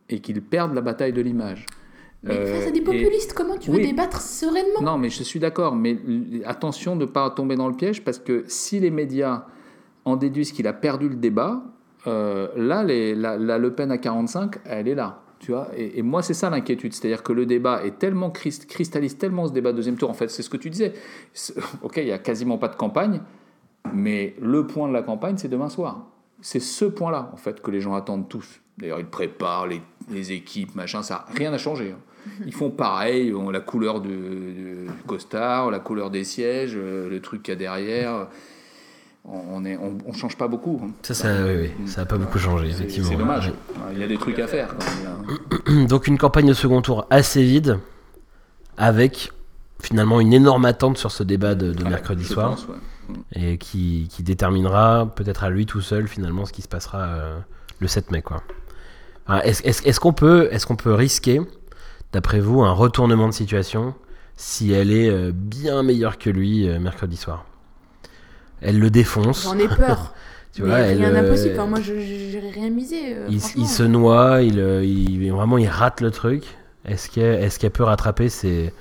[0.08, 1.66] et qu'il perde la bataille de l'image.
[2.22, 3.86] Mais Euh, face à des et- populistes, comment tu veux oui.
[3.86, 4.80] débattre sereinement?
[4.80, 5.98] Non, mais je suis d'accord, mais
[6.44, 9.46] attention de ne pas tomber dans le piège parce que si les médias
[10.04, 11.64] en déduisent qu'il a perdu le débat,
[12.06, 15.22] là, les- la, la Le Pen à 45, elle est là.
[15.38, 16.92] Tu vois et, moi, c'est ça l'inquiétude.
[16.94, 20.10] C'est-à-dire que le débat est tellement cristallise tellement ce débat deuxième tour.
[20.10, 20.94] En fait, c'est ce que tu disais.
[21.82, 23.20] Ok, il y a quasiment pas de campagne,
[23.92, 26.06] mais le point de la campagne, c'est demain soir.
[26.40, 28.60] C'est ce point-là, en fait, que les gens attendent tous.
[28.78, 31.92] D'ailleurs, ils préparent les, équipes, machin, ça, rien n'a changé.
[31.92, 31.98] hein.
[32.44, 37.20] Ils font pareil, ont la couleur du, du costard, la couleur des sièges, euh, le
[37.20, 38.28] truc qu'il y a derrière.
[39.28, 39.64] On
[40.06, 40.80] on change pas beaucoup.
[40.84, 40.90] hein.
[41.02, 43.08] Ça, ça, oui, oui, ça a pas beaucoup changé, effectivement.
[43.10, 43.52] c'est dommage.
[43.92, 44.68] Il y a des trucs à faire.
[44.68, 45.84] quand là.
[45.86, 47.78] Donc une campagne de second tour assez vide,
[48.76, 49.32] avec
[49.82, 52.74] finalement une énorme attente sur ce débat de, mercredi soir, pense, ouais.
[53.32, 57.38] et qui, qui déterminera peut-être à lui tout seul finalement ce qui se passera euh,
[57.80, 58.22] le 7 mai.
[58.22, 58.42] quoi.
[59.26, 61.40] Enfin, Est-ce est-ce- est-ce qu'on peut, est qu'on peut risquer,
[62.12, 63.94] d'après vous, un retournement de situation
[64.36, 67.44] si elle est euh, bien meilleure que lui euh, mercredi soir?
[68.60, 69.44] Elle le défonce.
[69.44, 70.14] J'en ai peur.
[70.52, 71.52] Tu Mais vois, elle, rien euh, d'impossible.
[71.52, 73.14] Enfin, moi, je j'ai rien misé.
[73.14, 76.44] euh, il, il se noie, il, euh, il- vraiment il rate le truc.
[76.86, 78.72] Est-ce qu'elle est qu'elle peut rattraper ses,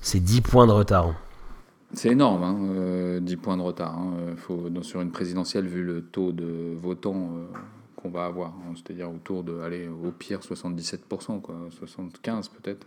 [0.00, 1.12] ses 10 points de retard
[1.92, 3.94] C'est énorme, hein, euh, 10 points de retard.
[3.94, 4.12] hein.
[4.20, 7.46] Euh, Faut, dans- sur une présidentielle, vu le taux de votants euh,
[7.96, 12.86] qu'on va avoir, hein, c'est-à-dire autour de, allez, au pire 77%, quoi, 75 peut-être.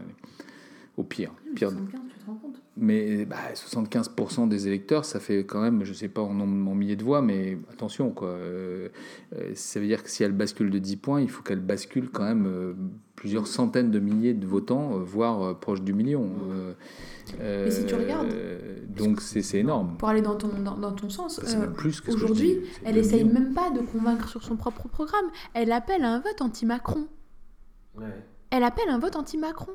[0.97, 1.31] Au pire.
[1.55, 5.83] pire 75, tu te rends compte mais bah, 75% des électeurs, ça fait quand même,
[5.83, 8.29] je sais pas en, nombre- en milliers de voix, mais attention, quoi.
[8.29, 8.87] Euh,
[9.35, 12.09] euh, ça veut dire que si elle bascule de 10 points, il faut qu'elle bascule
[12.09, 12.73] quand même euh,
[13.15, 16.27] plusieurs centaines de milliers de votants, euh, voire euh, proche du million.
[16.49, 19.97] Euh, Mais si tu regardes- euh, donc c'est c'est énorme.
[19.97, 23.41] Pour aller dans ton, dans, dans ton sens, Bah, euh, aujourd'hui, elle essaye millions.
[23.41, 25.25] même pas de convaincre sur son propre programme.
[25.53, 27.05] Elle appelle à un vote anti-Macron.
[28.49, 29.73] Elle appelle un vote anti-Macron.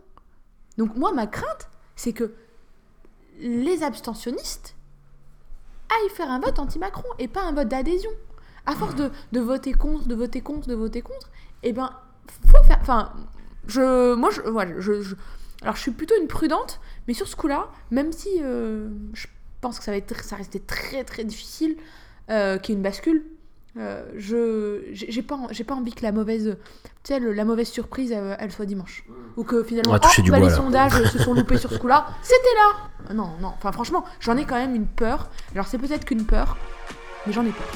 [0.79, 2.33] Donc moi, ma crainte, c'est que
[3.39, 4.75] les abstentionnistes
[5.91, 8.11] aillent faire un vote anti-Macron et pas un vote d'adhésion.
[8.67, 11.31] À force de, voter contre, de voter contre, de voter contre,
[11.62, 11.91] eh ben,
[12.47, 12.79] faut faire...
[12.81, 13.12] Enfin,
[13.69, 14.15] je...
[14.15, 14.41] Moi, je...
[14.43, 15.15] Voilà, je, je-
[15.62, 19.29] alors, je suis plutôt une prudente, mais sur ce coup-là, même si euh, je
[19.61, 20.21] pense que ça va être...
[20.25, 20.37] Ça
[20.67, 21.77] très, très difficile
[22.29, 23.25] euh, qu'il y ait une bascule,
[23.79, 26.57] euh, je j'ai j'ai pas j'ai pas envie que la mauvaise
[27.05, 29.05] tu sais le- la mauvaise surprise elle, elle soit dimanche.
[29.37, 30.55] Ou que finalement oh, bah, bois, les là.
[30.55, 32.07] sondages se sont loupés sur ce coup-là.
[32.23, 32.89] C'était là.
[33.11, 33.49] Ah non non.
[33.57, 35.29] Enfin franchement j'en ai quand même une peur.
[35.53, 36.57] Alors c'est peut-être qu'une peur
[37.27, 37.67] mais j'en ai peur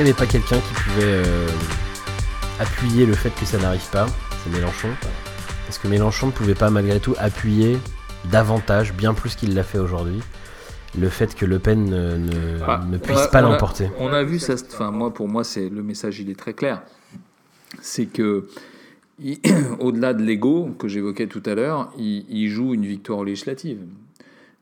[0.00, 1.46] qu'il n'y avait pas quelqu'un qui pouvait euh,
[2.58, 4.06] appuyer le fait que ça n'arrive pas
[4.42, 4.88] C'est Mélenchon.
[5.68, 7.76] Est-ce que Mélenchon ne pouvait pas malgré tout appuyer
[8.30, 10.20] davantage, bien plus qu'il l'a fait aujourd'hui,
[10.98, 14.22] le fait que Le Pen ne, ne- Ah, ne puisse a- pas l'emporter On a
[14.22, 14.54] vu ça.
[14.72, 16.18] Enfin, moi, pour moi, c'est le message.
[16.20, 16.80] Il est très clair.
[17.82, 18.48] C'est que
[19.80, 23.80] au-delà de l'ego que j'évoquais tout à l'heure, il, il joue une victoire législative.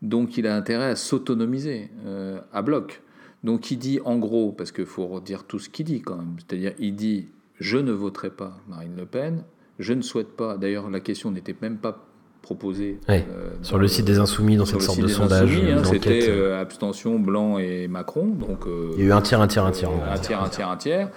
[0.02, 3.02] Donc, il a intérêt à s'autonomiser euh, à bloc.
[3.44, 6.36] Donc, il dit en gros, parce qu'il faut redire tout ce qu'il dit quand même.
[6.38, 7.28] C'est-à-dire, il dit
[7.60, 9.44] je ne voterai pas Marine Le Pen.
[9.78, 10.56] Je ne souhaite pas.
[10.56, 12.04] D'ailleurs, la question n'était même pas
[12.42, 15.84] proposée Ouais, euh, Sur le site des Insoumis, dans cette sorte de sondage, Insoumis, hein.
[15.84, 18.26] C'était euh, abstention, Blanc et Macron.
[18.26, 19.90] Donc, euh, Il y a eu un tiers, un tiers, un tiers.
[19.90, 21.10] un tiers, un tiers, un tiers.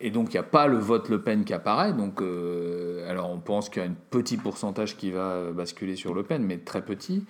[0.00, 1.92] Et donc, il n'y a pas le vote Le Pen qui apparaît.
[1.92, 5.96] Donc, euh, alors, on pense qu'il y a un petit pourcentage qui va euh, basculer
[5.96, 7.24] sur Le Pen, mais très petit.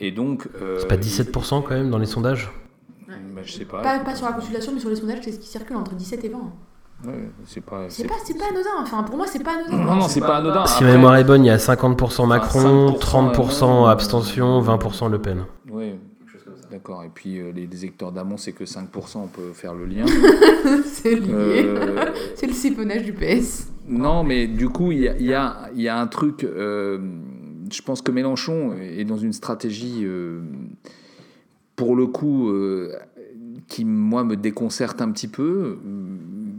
[0.00, 0.48] Et donc.
[0.60, 2.50] euh, C'est pas 17% quand même dans les sondages?
[3.08, 3.80] Bah, Je sais pas.
[3.82, 6.24] pas, pas sur la consultation mais sur les sondages c'est ce qui circule entre 17
[6.24, 6.38] et 20
[7.04, 7.12] Ouais,
[7.44, 7.84] c'est pas.
[7.90, 10.20] c'est c'est- pas c'est pas anodin enfin pour moi c'est pas anodin Non, non, c'est
[10.20, 10.64] pas anodin.
[10.66, 15.18] Si ma mémoire est bonne, il y a 50% Macron, 5% 30% abstention, 20% Le
[15.20, 15.44] Pen.
[15.70, 15.92] Oui,
[16.70, 17.04] d'accord.
[17.04, 20.06] Et puis, euh, les détecteurs d'amont, c'est que 5%, on peut faire le lien.
[20.86, 21.28] c'est lié
[21.66, 25.34] Euh, c'est le siphonnage du PS Non, mais du coup, il y a, il y
[25.34, 26.44] a- y a un truc.
[26.44, 26.98] euh,
[27.70, 30.40] je pense que Mélenchon est dans une stratégie, euh,
[31.76, 32.92] pour le coup, euh,
[33.68, 35.78] qui, moi, me déconcerte un petit peu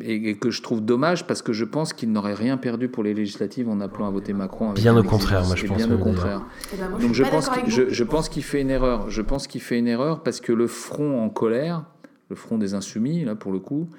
[0.01, 3.03] et, et que je trouve dommage parce que je pense qu'il n'aurait rien perdu pour
[3.03, 4.69] les législatives en appelant à voter Macron.
[4.69, 6.45] avec Bien au contraire, moi, je pense Bien au contraire.
[6.73, 9.09] Eh ben, moi, Donc je pense qu'il je pense qu'il fait une erreur.
[9.09, 11.83] Je pense qu'il fait une erreur parce que le front en colère,
[12.29, 13.89] le front des insoumis, là pour le coup,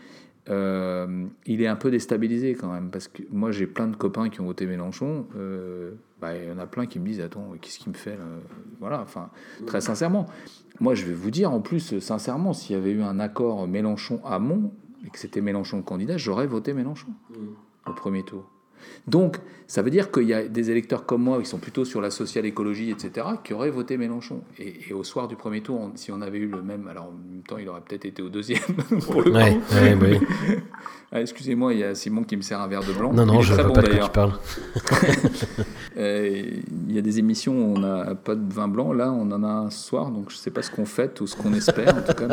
[0.49, 2.91] euh, il est un peu déstabilisé quand même.
[2.91, 5.27] Parce que moi j'ai plein de copains qui ont voté Mélenchon.
[5.37, 8.17] euh, bah, il y en a plein qui me disent attends qu'est-ce qu'il me fait
[8.17, 8.25] là?
[8.81, 9.31] Voilà, enfin
[9.67, 10.27] très sincèrement.
[10.81, 14.21] Moi je vais vous dire en plus sincèrement s'il y avait eu un accord Mélenchon
[14.25, 14.73] Hamon
[15.07, 17.09] et que c'était Mélenchon le candidat, j'aurais voté Mélenchon
[17.87, 18.51] au premier tour.
[19.07, 22.01] Donc, ça veut dire qu'il y a des électeurs comme moi qui sont plutôt sur
[22.01, 24.41] la social écologie, etc., qui auraient voté Mélenchon.
[24.59, 27.43] Et, au soir du premier tour, si on avait eu le même, alors en même
[27.43, 28.61] temps, il aurait peut-être été au deuxième
[29.07, 30.21] pour le ouais, ouais,
[31.13, 33.13] ah, Excusez-moi, il y a Simon qui me sert un verre de blanc.
[33.13, 34.33] Non, non, je ne bon, pas de quoi tu parles.
[35.97, 36.45] Euh,
[36.87, 38.93] il y a des émissions où on n'a pas de vin blanc.
[38.93, 41.27] Là, on en a un soir, donc je ne sais pas ce qu'on fait ou
[41.27, 41.89] ce qu'on espère.
[41.89, 42.29] En tout cas,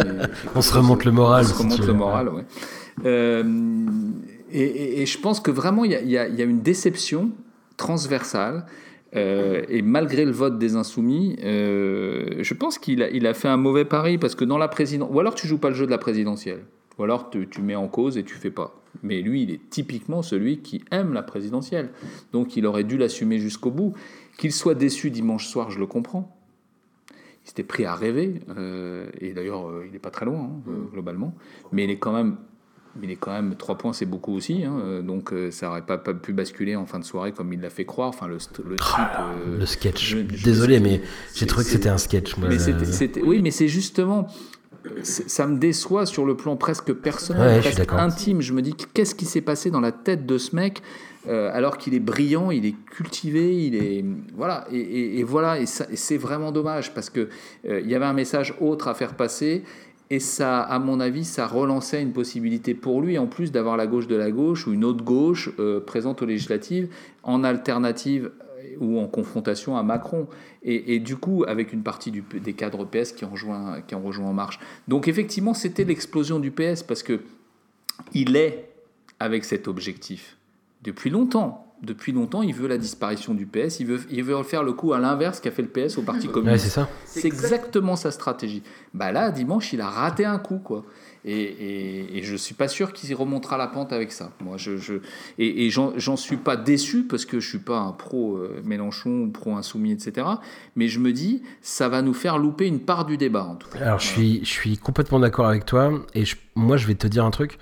[0.53, 1.45] on se remonte le moral.
[1.45, 2.43] On se remonte le moral, oui.
[3.05, 3.43] Euh,
[4.51, 7.31] et, je pense que vraiment, il y, a, une déception
[7.77, 8.65] transversale.
[9.15, 13.85] Euh, et malgré le vote des insoumis, euh, je pense qu'il a, fait un mauvais
[13.85, 15.97] pari parce que dans la présidentielle, ou alors tu joues pas le jeu de la
[15.97, 16.65] présidentielle,
[16.97, 18.81] ou alors tu, tu, mets en cause et tu fais pas.
[19.03, 21.91] Mais lui, il est typiquement celui qui aime la présidentielle,
[22.33, 23.93] donc il aurait dû l'assumer jusqu'au bout.
[24.37, 26.37] Qu'il soit déçu dimanche soir, je le comprends.
[27.45, 31.33] Il s'était pris à rêver, euh, et d'ailleurs, il n'est pas très loin hein, globalement,
[31.71, 32.35] mais il est quand même
[33.03, 34.63] il est quand même 3 points, c'est beaucoup aussi.
[34.63, 37.61] Hein, euh, donc euh, ça n'aurait pas, pu basculer en fin de soirée comme il
[37.61, 38.09] l'a fait croire.
[38.09, 40.15] Enfin, le, le, ah, euh, le sketch.
[40.15, 41.01] Désolé, mais
[41.33, 42.37] j'ai trouvé que c'était un sketch.
[42.37, 42.57] mais
[43.23, 44.27] oui, mais c'est justement.
[45.01, 48.41] Ça me déçoit sur le plan presque personnel, presque intime.
[48.41, 50.81] Je me dis qu'est-ce qui s'est passé dans la tête de ce mec
[51.27, 54.05] alors qu'il est brillant, il est cultivé, il est
[54.35, 57.29] voilà et, voilà et, c'est vraiment dommage parce que
[57.67, 59.63] il y avait un message autre à faire passer
[60.09, 63.87] et ça, à mon avis, ça relançait une possibilité pour lui, en plus d'avoir la
[63.87, 66.89] gauche de la gauche ou une autre gauche euh, présente aux législatives,
[67.23, 70.27] en alternative euh, ou en confrontation à Macron.
[70.67, 74.25] Et, du coup, avec une partie des cadres PS qui ont, rejoint, qui ont rejoint
[74.25, 74.59] En Marche.
[74.87, 77.21] Donc effectivement, c'était l'explosion du PS parce que
[78.15, 78.71] il est
[79.19, 80.37] avec cet objectif
[80.81, 83.79] depuis longtemps depuis longtemps, il veut la disparition du PS.
[83.79, 86.27] Il veut, il veut faire le coup à l'inverse qu'a fait le PS au Parti
[86.27, 86.65] communiste.
[86.65, 86.89] c'est ça.
[87.05, 88.63] C'est exactement sa stratégie.
[88.93, 90.83] Bah là, dimanche, il a raté un coup, quoi.
[91.27, 94.31] Et, et, et je suis pas sûr qu'il remontera la pente avec ça.
[94.41, 94.95] Moi, je, je
[95.39, 99.29] et, et j'en suis pas déçu parce que je suis pas un pro euh, Mélenchon,
[99.31, 100.27] pro insoumis, etc.
[100.75, 103.69] Mais je me dis, ça va nous faire louper une part du débat, en tout
[103.69, 103.79] cas.
[103.79, 105.91] Alors, je suis, je suis complètement d'accord avec toi.
[106.13, 107.57] Et moi, je vais te dire un truc.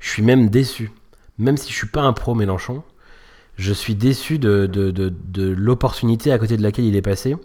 [0.00, 0.90] Je suis même déçu.
[1.38, 2.82] Même si je suis pas un pro Mélenchon,
[3.56, 7.36] je suis déçu de, de, de, l'opportunité à côté de laquelle il est passé,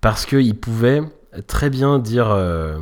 [0.00, 1.02] parce qu'il pouvait
[1.46, 2.78] très bien dire, euh,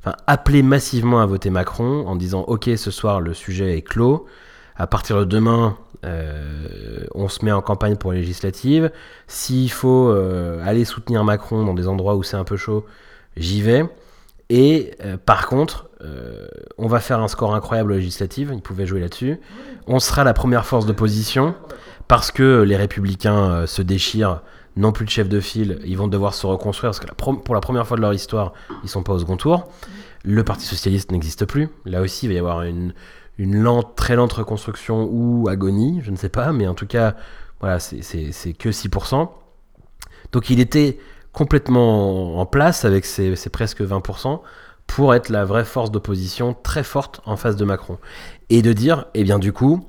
[0.00, 4.26] enfin, appeler massivement à voter Macron en disant Ok, ce soir le sujet est clos,
[4.76, 8.90] à partir de demain, euh, on se met en campagne pour les législatives.
[9.26, 12.86] S'il faut euh, aller soutenir Macron dans des endroits où c'est un peu chaud,
[13.36, 13.84] j'y vais.
[14.48, 15.90] Et par contre,
[16.76, 19.38] on va faire un score incroyable aux législatives, il pouvait jouer là-dessus.
[19.86, 21.54] On sera la première force d'opposition
[22.10, 24.42] parce que les républicains euh, se déchirent,
[24.74, 27.60] non plus de chef de file, ils vont devoir se reconstruire, parce que pour la
[27.60, 29.68] première fois de leur histoire, ils sont pas au second tour.
[30.24, 31.68] Le Parti Socialiste n'existe plus.
[31.84, 32.92] Là aussi, il va y avoir une,
[33.94, 37.14] très lente reconstruction ou agonie, je ne sais pas, mais en tout cas,
[37.60, 39.28] voilà, c'est que 6%.
[40.32, 40.98] Donc il était
[41.32, 44.40] complètement en place avec ses, presque 20%
[44.88, 47.98] pour être la vraie force d'opposition très forte en face de Macron.
[48.48, 49.86] Et de dire, eh bien du coup,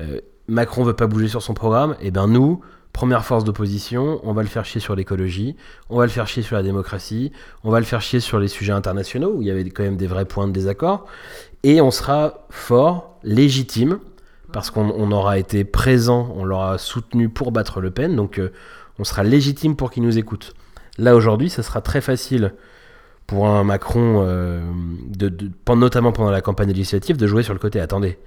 [0.00, 2.60] euh, Macron veut pas bouger sur son programme, et eh bien nous,
[2.92, 5.56] première force d'opposition, on va le faire chier sur l'écologie,
[5.88, 7.30] on va le faire chier sur la démocratie,
[7.62, 9.96] on va le faire chier sur les sujets internationaux où il y avait quand même
[9.96, 11.06] des vrais points de désaccord,
[11.62, 14.00] et on sera fort, légitime,
[14.52, 18.52] parce qu'on aura été présent, on l'aura soutenu pour battre Le Pen, donc euh,
[18.98, 20.54] on sera légitime pour qu'il nous écoute.
[20.98, 22.54] Là aujourd'hui, ça sera très facile
[23.28, 24.60] pour un Macron, euh,
[25.06, 25.32] de,
[25.72, 27.78] notamment pendant la campagne législative, de jouer sur le côté.
[27.78, 28.18] Attendez,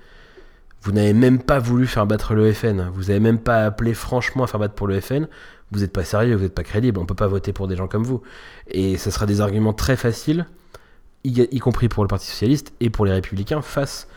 [0.84, 2.90] vous n'avez même pas voulu faire battre le FN.
[2.94, 5.28] Vous n'avez même pas appelé franchement à faire battre pour le FN.
[5.72, 7.00] Vous n'êtes pas sérieux, vous n'êtes pas crédible.
[7.00, 8.22] On ne peut pas voter pour des gens comme vous.
[8.68, 10.46] Et ce sera des arguments très faciles,
[11.24, 14.10] y, compris pour le Parti Socialiste et pour les Républicains, face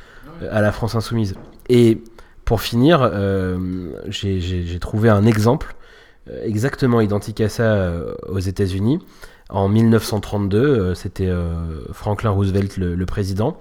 [0.42, 1.36] euh, à la France Insoumise.
[1.68, 2.02] Et
[2.44, 5.76] pour finir, euh, j'ai trouvé un exemple
[6.28, 7.92] euh, exactement identique à ça
[8.28, 8.98] aux États-Unis.
[9.50, 11.30] En 1932, c'était
[11.92, 13.56] Franklin Roosevelt le président.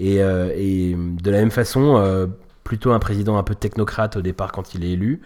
[0.00, 2.26] Euh, et, de la même façon, euh,
[2.64, 5.20] plutôt un président un peu technocrate au départ quand il est élu,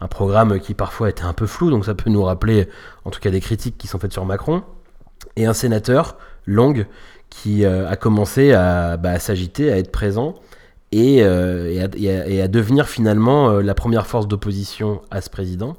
[0.00, 2.68] un programme qui parfois était un peu flou, donc ça peut nous rappeler
[3.04, 4.62] en tout cas des critiques qui sont faites sur Macron,
[5.36, 6.74] et un sénateur, Long,
[7.30, 10.34] qui euh, a commencé à, bah, s'agiter, à être présent,
[10.92, 15.76] et, à, devenir finalement la première force d'opposition à ce président,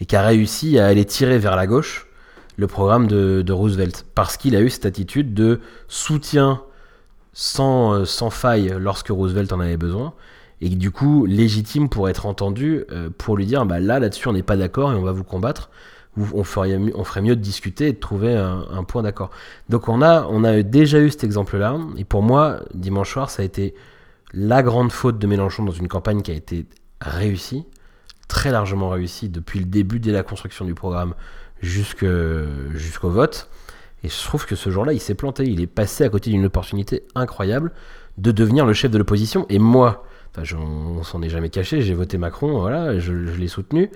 [0.00, 2.08] et qui a réussi à aller tirer vers la gauche
[2.56, 6.62] le programme de Roosevelt, parce qu'il a eu cette attitude de soutien
[7.38, 10.14] sans, euh, sans faille lorsque Roosevelt en avait besoin,
[10.62, 14.32] et du coup légitime pour être entendu, euh, pour lui dire bah là là-dessus on
[14.32, 15.70] n'est pas d'accord et on va vous combattre.
[16.32, 19.30] On ferait, on ferait mieux de discuter et de trouver un, point d'accord.
[19.68, 23.42] Donc on a, on a déjà eu cet exemple-là, et pour moi, dimanche soir, ça
[23.42, 23.74] a été
[24.32, 26.64] la grande faute de Mélenchon dans une campagne qui a été
[27.02, 27.66] réussie,
[28.28, 31.12] très largement réussi depuis le début, dès la construction du programme
[31.60, 33.50] jusqu'au vote.
[34.04, 35.44] Et je trouve que ce jour-là, il s'est planté.
[35.44, 37.72] Il est passé à côté d'une opportunité incroyable
[38.18, 39.46] de devenir le chef de l'opposition.
[39.48, 40.04] Et moi,
[40.36, 43.90] enfin, on s'en est jamais caché, j'ai voté Macron, voilà, je, l'ai soutenu.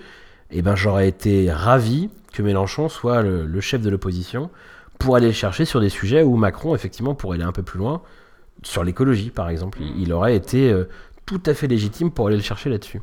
[0.50, 4.50] Et ben, j'aurais été ravi que Mélenchon soit le, chef de l'opposition
[4.98, 7.78] pour aller le chercher sur des sujets où Macron, effectivement, pourrait aller un peu plus
[7.78, 8.02] loin,
[8.62, 9.78] sur l'écologie, par exemple.
[9.80, 10.84] Il, il aurait été euh,
[11.24, 13.00] tout à fait légitime pour aller le chercher là-dessus.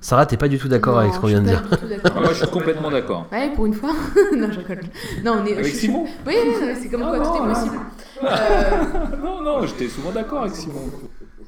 [0.00, 1.62] Sarah, t'es pas du tout d'accord avec ce qu'on vient de dire.
[2.04, 3.26] Ah, moi, je suis complètement d'accord.
[3.30, 3.90] Ouais, pour une fois.
[4.36, 4.80] non, je rigole.
[5.24, 5.52] Non, on est.
[5.56, 6.34] Avec Simon Oui,
[6.80, 7.54] c'est comme Ah quoi tout est là.
[7.54, 7.76] possible.
[8.24, 10.90] Euh, Non, non, j'étais souvent d'accord avec Simon.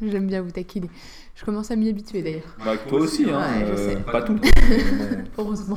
[0.02, 0.90] J'aime bien vous taquiner.
[1.34, 2.56] Je commence à m'y habituer d'ailleurs.
[2.64, 3.38] Bah, toi aussi, hein.
[3.40, 3.96] Ouais, je euh, sais.
[3.96, 4.38] pas tout.
[5.38, 5.76] Heureusement.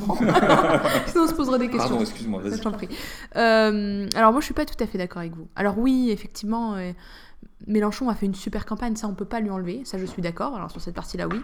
[1.08, 1.90] Sinon, on se poserait des questions.
[1.90, 2.58] Pardon, excuse-moi, Ça, vas-y.
[2.60, 2.90] je t'en prie.
[3.36, 5.48] Euh, alors moi, je suis pas tout à fait d'accord avec vous.
[5.56, 6.92] Alors oui, effectivement, euh,
[7.66, 10.22] Mélenchon a fait une super campagne, ça on peut pas lui enlever, ça je suis
[10.22, 10.56] d'accord.
[10.56, 11.42] Alors sur cette partie-là, oui.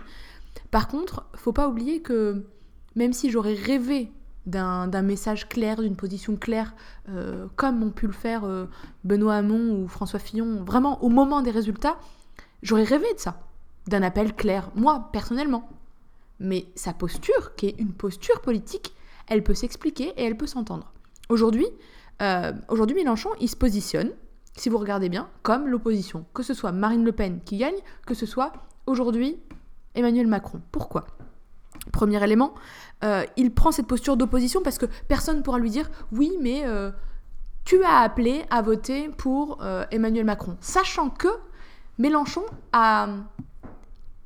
[0.71, 2.45] Par contre, faut pas oublier que
[2.95, 4.11] même si j'aurais rêvé
[4.45, 6.75] d'un message clair, d'une position claire,
[7.09, 8.65] euh, comme ont pu le faire euh,
[9.03, 11.97] Benoît Hamon ou François Fillon, vraiment au moment des résultats,
[12.61, 13.39] j'aurais rêvé de ça,
[13.87, 15.69] d'un appel clair, moi personnellement.
[16.39, 18.93] Mais sa posture, qui est une posture politique,
[19.27, 20.91] elle peut s'expliquer et elle peut s'entendre.
[21.29, 21.67] Aujourd'hui,
[22.21, 24.11] euh, aujourd'hui Mélenchon, il se positionne,
[24.57, 26.25] si vous regardez bien, comme l'opposition.
[26.33, 27.75] Que ce soit Marine Le Pen qui gagne,
[28.05, 28.51] que ce soit
[28.85, 29.39] aujourd'hui
[29.95, 30.61] Emmanuel Macron.
[30.71, 31.05] Pourquoi?
[31.91, 32.53] Premier élément,
[33.03, 36.63] euh, il prend cette posture d'opposition parce que personne ne pourra lui dire oui, mais
[36.65, 36.91] euh,
[37.65, 41.27] tu as appelé à voter pour euh, Emmanuel Macron, sachant que
[41.97, 43.07] Mélenchon a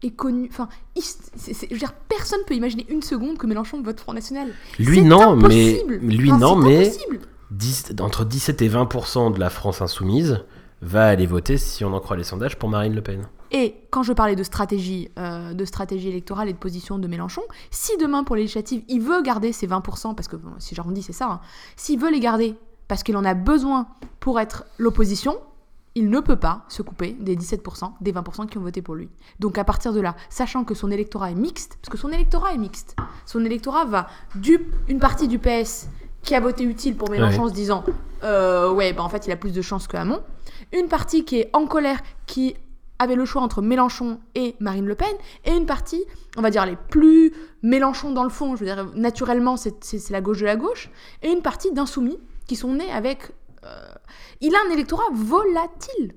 [0.03, 4.13] est connu, enfin, je veux dire, personne peut imaginer une seconde que Mélenchon vote Front
[4.13, 4.53] National.
[4.77, 5.95] Lui non, mais impossible.
[5.95, 7.19] lui Enfin, non, c'est mais impossible.
[7.51, 10.43] 10 entre 17 et 20% de la France insoumise
[10.81, 13.27] va aller voter, si on en croit les sondages, pour Marine Le Pen.
[13.51, 17.41] Et quand je parlais de stratégie, euh, de stratégie électorale et de position de Mélenchon,
[17.71, 21.03] si demain pour les législatives, il veut garder ces 20%, parce que bon, si j'arrondis,
[21.03, 21.39] c'est ça, hein,
[21.75, 22.55] s'il veut les garder
[22.87, 23.87] parce qu'il en a besoin
[24.19, 25.37] pour être l'opposition,
[25.95, 29.09] il ne peut pas se couper des 17%, des 20% qui ont voté pour lui.
[29.39, 32.53] Donc à partir de là, sachant que son électorat est mixte, parce que son électorat
[32.53, 32.95] est mixte,
[33.25, 35.89] son électorat va du, une partie du PS
[36.21, 37.83] qui a voté utile pour Mélenchon en se disant
[38.23, 40.21] euh, ouais, bah en fait il a plus de chances que Hamon,
[40.71, 42.55] une partie qui est en colère, qui
[42.99, 45.13] avait le choix entre Mélenchon et Marine Le Pen,
[45.45, 46.03] et une partie,
[46.37, 50.21] on va dire les plus Mélenchon dans le fond, je veux dire naturellement c'est la
[50.21, 50.89] gauche de la gauche,
[51.21, 52.17] et une partie d'insoumis
[52.47, 53.31] qui sont nés avec...
[53.63, 53.93] euh,
[54.41, 56.15] il a un électorat volatile.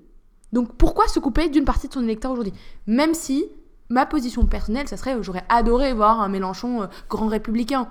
[0.53, 2.55] Donc pourquoi se couper d'une partie de son électorat aujourd'hui?
[2.87, 3.47] Même si
[3.89, 7.89] ma position personnelle, ça serait, j'aurais adoré voir un Mélenchon euh, grand républicain.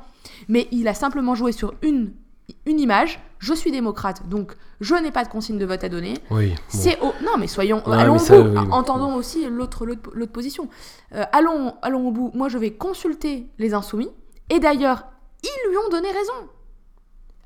[0.48, 2.14] Mais il a simplement joué sur une,
[2.66, 6.16] une image, je suis démocrate, donc je n'ai pas de consigne de vote à donner.
[6.32, 6.50] Oui.
[6.50, 6.56] bon.
[6.68, 7.14] C'est au...
[7.24, 7.86] Non, mais soyons...
[7.86, 8.50] Allons mais au bout.
[8.50, 8.72] oui, bon.
[8.72, 10.70] Entendons aussi l'autre l'autre l'autre position.
[11.14, 12.32] Euh, allons, allons au bout.
[12.34, 14.10] Moi, je vais consulter les insoumis.
[14.50, 15.06] Et d'ailleurs,
[15.44, 16.50] ils lui ont donné raison.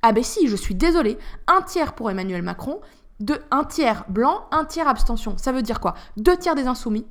[0.02, 1.18] Ah ben si, je suis désolée.
[1.48, 2.82] Un tiers pour Emmanuel Macron,
[3.20, 5.38] de, un tiers blanc, un tiers abstention.
[5.38, 5.96] Ça veut dire quoi?
[6.18, 7.06] Deux tiers des insoumis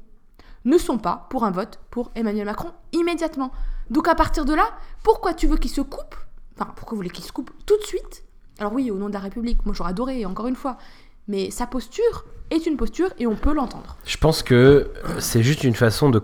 [0.64, 3.50] ne sont pas pour un vote pour Emmanuel Macron immédiatement.
[3.90, 4.70] Donc à partir de là,
[5.02, 6.14] pourquoi tu veux qu'il se coupe?
[6.62, 8.22] Enfin, pourquoi vous voulez qu'il se coupe tout de suite?
[8.60, 10.78] Alors oui, au nom de la République, moi j'aurais adoré, encore une fois.
[11.26, 13.96] Mais sa posture est une posture et on peut l'entendre.
[14.04, 16.22] Je pense que c'est juste une façon de,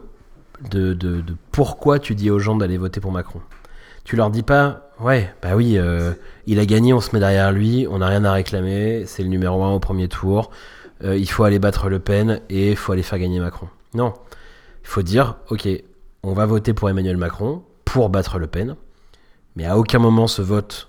[0.71, 3.41] de, de, de pourquoi tu dis aux gens d'aller voter pour Macron.
[4.05, 6.13] Tu leur dis pas, ouais, bah oui, euh,
[6.47, 9.29] il a gagné, on se met derrière lui, on n'a rien à réclamer, c'est le
[9.29, 10.51] numéro un au premier tour,
[11.03, 13.69] euh, il faut aller battre Le Pen et il faut aller faire gagner Macron.
[13.95, 14.15] Non,
[14.83, 15.69] il faut dire, ok,
[16.23, 18.77] on va voter pour Emmanuel Macron pour battre Le Pen,
[19.59, 20.89] mais à aucun moment ce vote,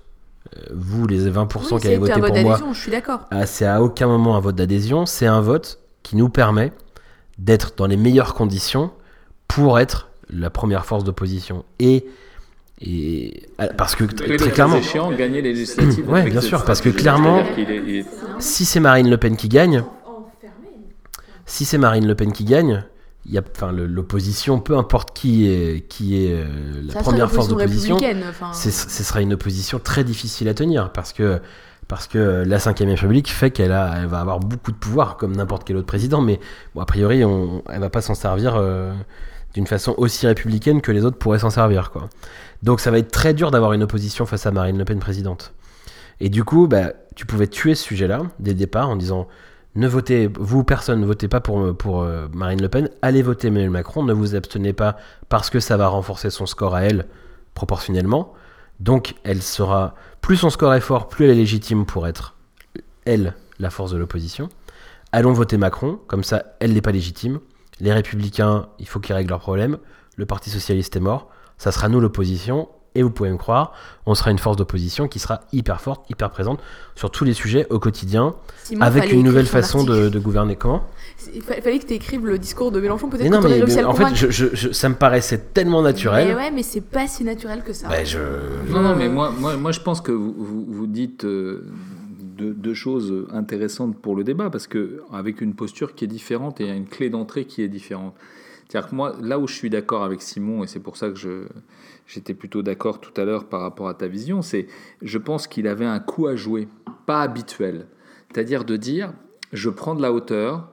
[0.55, 2.79] euh, vous les 20% Oui, qui avez c'est voté un vote pour moi, d'adhésion, je
[2.79, 3.21] suis d'accord.
[3.31, 6.71] ah, c'est à aucun moment un vote d'adhésion, c'est un vote qui nous permet
[7.39, 8.91] d'être dans les meilleures conditions
[9.47, 11.65] pour être la première force d'opposition.
[11.79, 12.05] Et,
[12.79, 16.07] et ah, parce que très, clairement, échéant, gagner les législatives.
[16.07, 18.05] Ouais, bien sûr, parce que clairement- c'est-à-dire qu'il est- il est-
[18.37, 19.83] si c'est Marine Le Pen qui gagne,
[21.47, 22.83] si c'est Marine Le Pen qui gagne,
[23.25, 26.45] il y a, enfin, l'opposition, peu importe qui est, qui est euh,
[26.83, 27.97] la Ça première force d'opposition,
[28.53, 31.41] ce sera une opposition très difficile à tenir parce que
[31.87, 35.35] parce que la 5 République fait qu'elle a, elle va avoir beaucoup de pouvoir comme
[35.35, 36.39] n'importe quel autre président, mais
[36.75, 38.93] bon, a priori, on, elle va pas s'en servir euh,
[39.55, 42.07] d'une façon aussi républicaine que les autres pourraient s'en servir, quoi.
[42.61, 45.53] Donc ça va être très dur d'avoir une opposition face à Marine Le Pen présidente.
[46.19, 49.27] Et du coup, bah, tu pouvais tuer ce sujet-là dès le départ en disant
[49.75, 51.61] ne votez, vous personne, ne votez pas pour,
[52.01, 54.97] euh, Marine Le Pen, allez voter Emmanuel Macron, ne vous abstenez pas
[55.29, 57.07] parce que ça va renforcer son score à elle
[57.53, 58.33] proportionnellement.
[58.79, 62.35] Donc elle sera, plus son score est fort, plus elle est légitime pour être,
[63.05, 64.49] elle, la force de l'opposition.
[65.11, 67.39] Allons voter Macron, comme ça, elle n'est pas légitime.
[67.79, 69.77] Les républicains, il faut qu'ils règlent leurs problèmes.
[70.15, 73.73] le Parti Socialiste est mort, ça sera nous l'opposition, et vous pouvez me croire,
[74.05, 76.59] on sera une force d'opposition qui sera hyper forte, hyper présente
[76.95, 80.55] sur tous les sujets au quotidien, Simon, avec une nouvelle façon de, gouverner.
[80.55, 80.83] Comment?
[81.33, 83.93] Il fa- fallait que tu écrives le discours de Mélenchon, peut-être non, mais, mais en
[83.93, 84.15] fait, convaincre.
[84.15, 86.29] je, je- je- ça me paraissait tellement naturel.
[86.29, 87.87] Mais ouais, mais c'est pas si naturel que ça.
[87.89, 88.19] Bah, je...
[88.69, 91.65] Non, non, mais moi, moi, moi je pense que vous, vous, vous dites euh,
[92.37, 96.59] deux, deux choses intéressantes pour le débat, parce que avec une posture qui est différente
[96.61, 98.13] et une clé d'entrée qui est différente.
[98.69, 101.15] C'est-à-dire que moi, là où je suis d'accord avec Simon, et c'est pour ça que
[101.15, 101.47] je,
[102.05, 104.67] j'étais plutôt d'accord tout à l'heure par rapport à ta vision, c'est
[105.01, 106.67] je pense qu'il avait un coup à jouer,
[107.07, 107.87] pas habituel.
[108.31, 109.11] C'est-à-dire de dire,
[109.53, 110.71] je prends de la hauteur,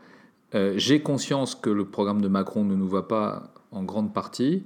[0.54, 4.64] euh, j'ai conscience que le programme de Macron ne nous va pas en grande partie,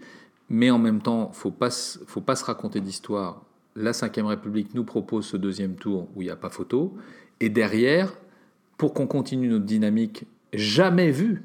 [0.48, 3.44] mais en même temps, faut pas, faut pas se raconter d'histoire.
[3.76, 6.96] La Ve République nous propose ce deuxième tour où il n'y a pas photo,
[7.38, 8.12] et derrière,
[8.76, 11.44] pour qu'on continue notre dynamique jamais vue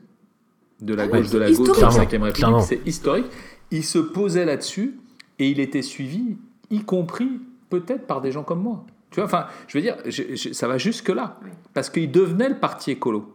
[0.81, 1.89] de la Ah gauche oui, de la gauche de la.
[1.89, 3.25] République, c'est historique.
[3.71, 4.99] Il se posait là-dessus
[5.39, 6.37] et il était suivi,
[6.71, 7.29] y compris
[7.69, 8.85] peut-être par des gens comme moi.
[9.11, 11.39] Tu vois, enfin, je veux dire, je- je- ça va jusque là,
[11.73, 13.33] parce qu'il devenait le parti écolo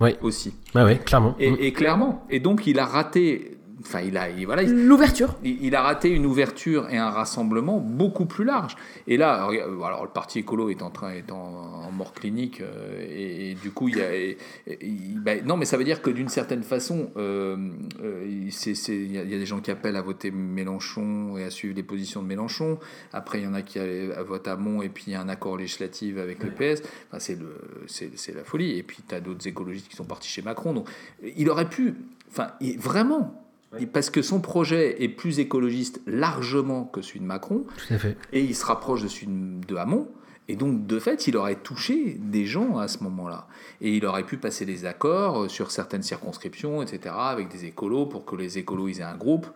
[0.00, 0.10] Oui.
[0.22, 1.34] aussi, Ouais, ouais, clairement.
[1.40, 1.56] et, Mm.
[1.60, 2.24] et clairement.
[2.30, 3.55] Et donc il a raté.
[3.80, 5.34] Enfin, il a, il- voilà, il- L'ouverture.
[5.44, 8.74] il il a raté une ouverture et un rassemblement beaucoup plus large.
[9.06, 13.04] Et là, alors le parti écolo est en train est en, en mort clinique euh,
[13.06, 15.84] et, et du coup il y a et- et- il- ben, non mais ça veut
[15.84, 17.56] dire que d'une certaine façon euh,
[18.02, 21.44] euh, il c'est- c'est- il y, a des gens qui appellent à voter Mélenchon et
[21.44, 22.78] à suivre les positions de Mélenchon.
[23.12, 23.78] Après il y en a qui
[24.26, 26.82] votent à Mont et puis il y a un accord législatif avec le PS.
[27.08, 27.54] Enfin, c'est le
[27.86, 28.78] c'est c'est la folie.
[28.78, 30.72] Et puis tu as d'autres écologistes qui sont partis chez Macron.
[30.72, 30.88] Donc
[31.36, 31.94] il aurait pu,
[32.30, 33.42] enfin vraiment.
[33.78, 37.98] Et Parce que son projet est plus écologiste largement que celui de Macron, Tout à
[37.98, 38.16] fait.
[38.32, 40.08] et il se rapproche de celui de Hamon,
[40.48, 43.48] et donc de fait, il aurait touché des gens à ce moment-là.
[43.80, 48.24] Et il aurait pu passer des accords sur certaines circonscriptions, etc., avec des écolos, pour
[48.24, 49.46] que les écolos ils aient un groupe.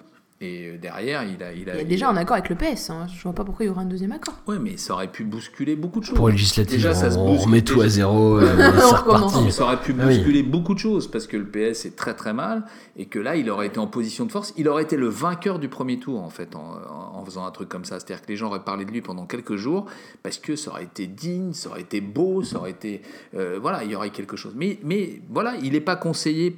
[0.42, 1.52] Et euh, derrière, il a...
[1.52, 2.88] Il a, Il y a il déjà a- un accord avec le PS.
[2.88, 3.06] hein.
[3.14, 4.32] Je vois pas pourquoi il y aurait un deuxième accord.
[4.46, 6.16] Ouais, mais ça aurait pu bousculer beaucoup de choses.
[6.16, 8.70] Pour les législatives, Déjà, ça se on remet tout à zéro, euh,
[9.06, 9.50] On.
[9.50, 10.16] Ça aurait pu Ah oui.
[10.16, 12.64] bousculer beaucoup de choses parce que le PS est très très mal
[12.96, 14.54] et que là il aurait été en position de force.
[14.56, 17.50] Il aurait été le vainqueur du premier tour en fait en, en- en faisant un
[17.50, 18.00] truc comme ça.
[18.00, 19.84] C'est-à-dire que les gens auraient parlé de lui pendant quelques jours
[20.22, 23.02] parce que ça aurait été digne, ça aurait été beau, ça aurait été
[23.36, 24.54] euh, voilà, il y aurait quelque chose.
[24.56, 26.56] Mais mais voilà, il n'est pas conseillé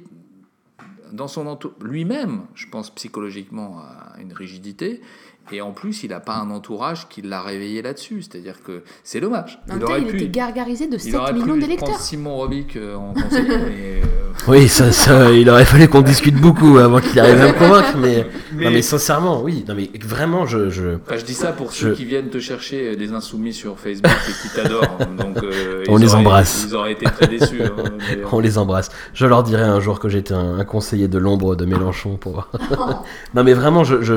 [1.13, 5.01] dans son entourage lui-même, je pense psychologiquement à une rigidité.
[5.51, 8.21] Et en plus, il n'a pas un entourage qui l'a réveillé là-dessus.
[8.21, 9.59] C'est-à-dire que c'est dommage.
[9.69, 11.99] En même temps, il était gargarisé de Il 7 aurait millions pu prendre d'électeurs.
[11.99, 14.01] Simon Robic euh, en conseiller, mais, euh,
[14.47, 17.97] Oui, ça, ça, il aurait fallu qu'on discute beaucoup avant qu'il arrive à me convaincre,
[17.97, 20.95] mais, Mais- non, mais sincèrement, oui, non, mais vraiment, je, je...
[21.05, 24.11] enfin, je dis ça pour ceux qui viennent te chercher euh, des insoumis sur Facebook
[24.29, 24.97] et qui t'adorent.
[25.17, 26.65] Donc, euh, On les auraient- embrasse.
[26.69, 27.61] Ils auraient été très déçus.
[27.63, 27.71] hein,
[28.31, 28.89] on les embrasse.
[29.13, 32.47] Je leur dirai un jour que j'étais un, un conseiller de l'ombre de Mélenchon pour.
[33.35, 34.13] non, mais vraiment, je, je,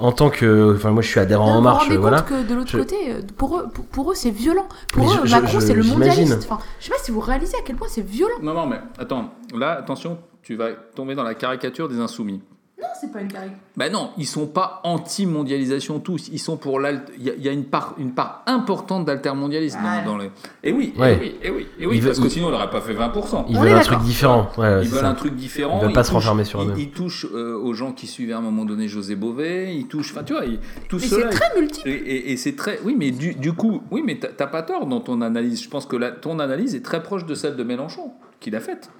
[0.00, 2.22] en tant que, enfin, moi, je suis adhérent en marche, voilà.
[2.22, 4.66] que de l'autre Je- côté, euh, pour eux, pour, pour eux c'est violent.
[4.92, 6.38] Pour Mais eux, je- Macron, c'est le mondialiste.
[6.50, 8.34] Enfin, je sais pas si vous réalisez à quel point c'est violent.
[8.42, 9.30] Non, non, mais attends.
[9.54, 12.40] Là, attention, tu vas tomber dans la caricature des insoumis.
[12.80, 13.58] Non, c'est pas une caricature.
[13.76, 16.28] Ben non, ils sont pas anti-mondialisation tous.
[16.32, 17.02] Ils sont pour l'alt.
[17.18, 20.04] Il y, a- il y a une part, une part importante d'altermondialisme Ouais.
[20.04, 20.30] dans, dans les.
[20.64, 21.14] Et oui, Ouais.
[21.14, 22.94] et oui, et oui, et oui, Ils parce veulent- que sinon on n'aurait pas fait
[22.94, 23.44] 20%.
[23.48, 24.48] Ils On veulent un truc différent.
[24.58, 25.08] Ouais, Ils veulent ça.
[25.08, 25.78] un truc différent.
[25.80, 26.78] Ils veulent pas se touchent- renfermer sur ils- eux-mêmes.
[26.78, 29.74] Ils touchent euh, aux gens qui suivaient à un moment donné José Bové.
[29.74, 30.12] Ils touchent.
[30.12, 30.58] Enfin, tu vois, ils-
[30.88, 31.88] tout Mais c'est très multiple.
[31.88, 32.80] Et, et- et c'est très.
[32.84, 35.62] Oui, mais du, du coup, oui, mais t'as t'as pas tort dans ton analyse.
[35.62, 38.60] Je pense que la- ton analyse est très proche de celle de Mélenchon, qu'il a
[38.60, 38.90] faite.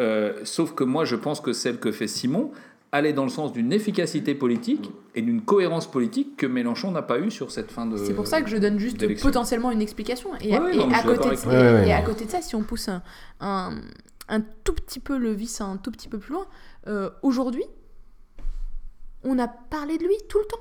[0.00, 2.50] Euh, sauf que moi, je pense que celle que fait Simon
[2.96, 7.18] allait dans le sens d'une efficacité politique et d'une cohérence politique que Mélenchon n'a pas
[7.18, 7.96] eu sur cette fin de.
[7.96, 10.30] C'est pour ça que je donne juste potentiellement une explication.
[10.40, 13.02] Et, Ouais, non, à, côté de, et à côté de ça, si on pousse un,
[13.40, 13.78] un,
[14.28, 16.46] un tout petit peu le vis un tout petit peu plus loin,
[16.86, 17.64] euh, aujourd'hui,
[19.24, 20.60] on a parlé de lui tout le temps.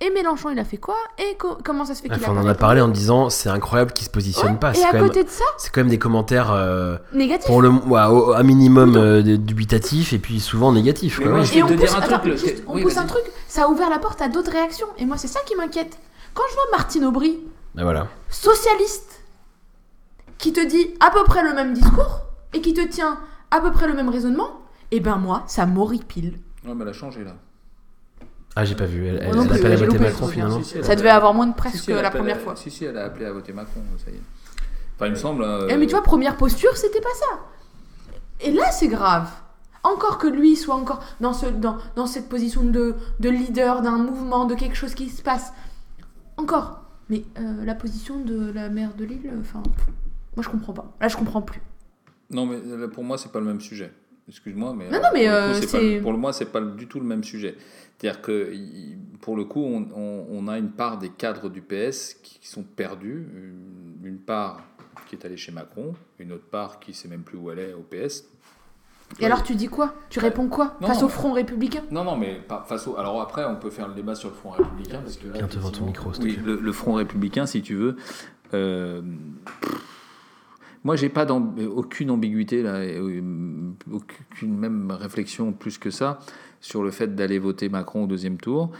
[0.00, 2.34] Et Mélenchon, il a fait quoi Et co- comment ça se fait qu'il Enfin, a
[2.36, 4.72] on en a parlé en disant c'est incroyable qu'il se positionne Ouais, pas.
[4.76, 7.46] Et à quand, même- côté de ça, c'est quand même des commentaires euh, négatif.
[7.48, 11.18] pour le ouais, au, à minimum euh, dubitatifs et puis souvent négatifs.
[11.20, 12.96] Quoi, vais Et on te pousse, dire un attends, truc, le- juste, on oui, pousse
[12.96, 14.86] un truc, ça a ouvert la porte à d'autres réactions.
[14.98, 15.98] Et moi, c'est ça qui m'inquiète.
[16.32, 17.40] Quand je vois Martine Aubry,
[17.74, 18.06] Ben voilà.
[18.30, 19.22] socialiste,
[20.38, 22.20] qui te dit à peu près le même discours
[22.54, 23.18] et qui te tient
[23.50, 24.60] à peu près le même raisonnement,
[24.92, 26.38] et ben moi, ça m'horripile.
[26.64, 27.34] Ouais, mais elle a changé là.
[28.56, 29.06] Ah, j'ai pas vu.
[29.06, 30.58] Elle, elle, non elle appelle à voter Macron finalement.
[30.62, 32.40] Si, si, elle Ça devait avoir moins de presse Si, si, que elle la première
[32.40, 32.56] fois.
[32.56, 34.20] Si, si, elle a appelé à voter Macron, ça y est.
[34.96, 35.42] Enfin, il me semble.
[35.44, 37.38] euh, Eh, mais tu vois, première posture, c'était pas ça.
[38.40, 39.28] Et là, c'est grave.
[39.84, 43.98] Encore que lui soit encore dans, ce, dans, dans cette position de, de leader d'un
[43.98, 45.52] mouvement, de quelque chose qui se passe.
[46.36, 46.82] Encore.
[47.08, 49.62] Mais euh, la position de la maire de Lille, enfin,
[50.36, 50.92] moi je comprends pas.
[51.00, 51.60] Là, je comprends plus.
[52.30, 53.92] Non, mais là, pour moi, c'est pas le même sujet.
[54.28, 57.00] Excuse-moi, mais, Non, non, mais, euh, coup, pas- pour le moi, c'est pas du tout
[57.00, 57.56] le même sujet.
[57.98, 58.52] C'est-à-dire que
[59.20, 62.62] pour le coup, on, on- on a une part des cadres du PS qui sont
[62.62, 64.62] perdus, une, une part
[65.06, 67.72] qui est allée chez Macron, une autre part qui sait même plus où elle est
[67.72, 68.24] au PS.
[69.20, 69.94] Et alors tu dis quoi?
[70.10, 70.76] Tu réponds quoi?
[70.82, 71.06] Non, Face non.
[71.06, 71.82] au Front républicain?
[71.90, 72.96] Non, non, mais pas face au.
[72.98, 75.70] Alors après, on peut faire le débat sur le Front républicain parce que là, devant
[75.70, 77.96] ton micro, Oui, le, le Front républicain, si tu veux.
[78.54, 79.00] euh,
[80.84, 83.20] moi, j'ai pas aucune ambiguïté là, euh,
[83.90, 86.20] aucune même réflexion plus que ça
[86.60, 88.70] sur le fait d'aller voter Macron au deuxième tour.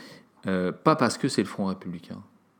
[0.46, 2.18] Euh, pas parce que c'est le Front républicain.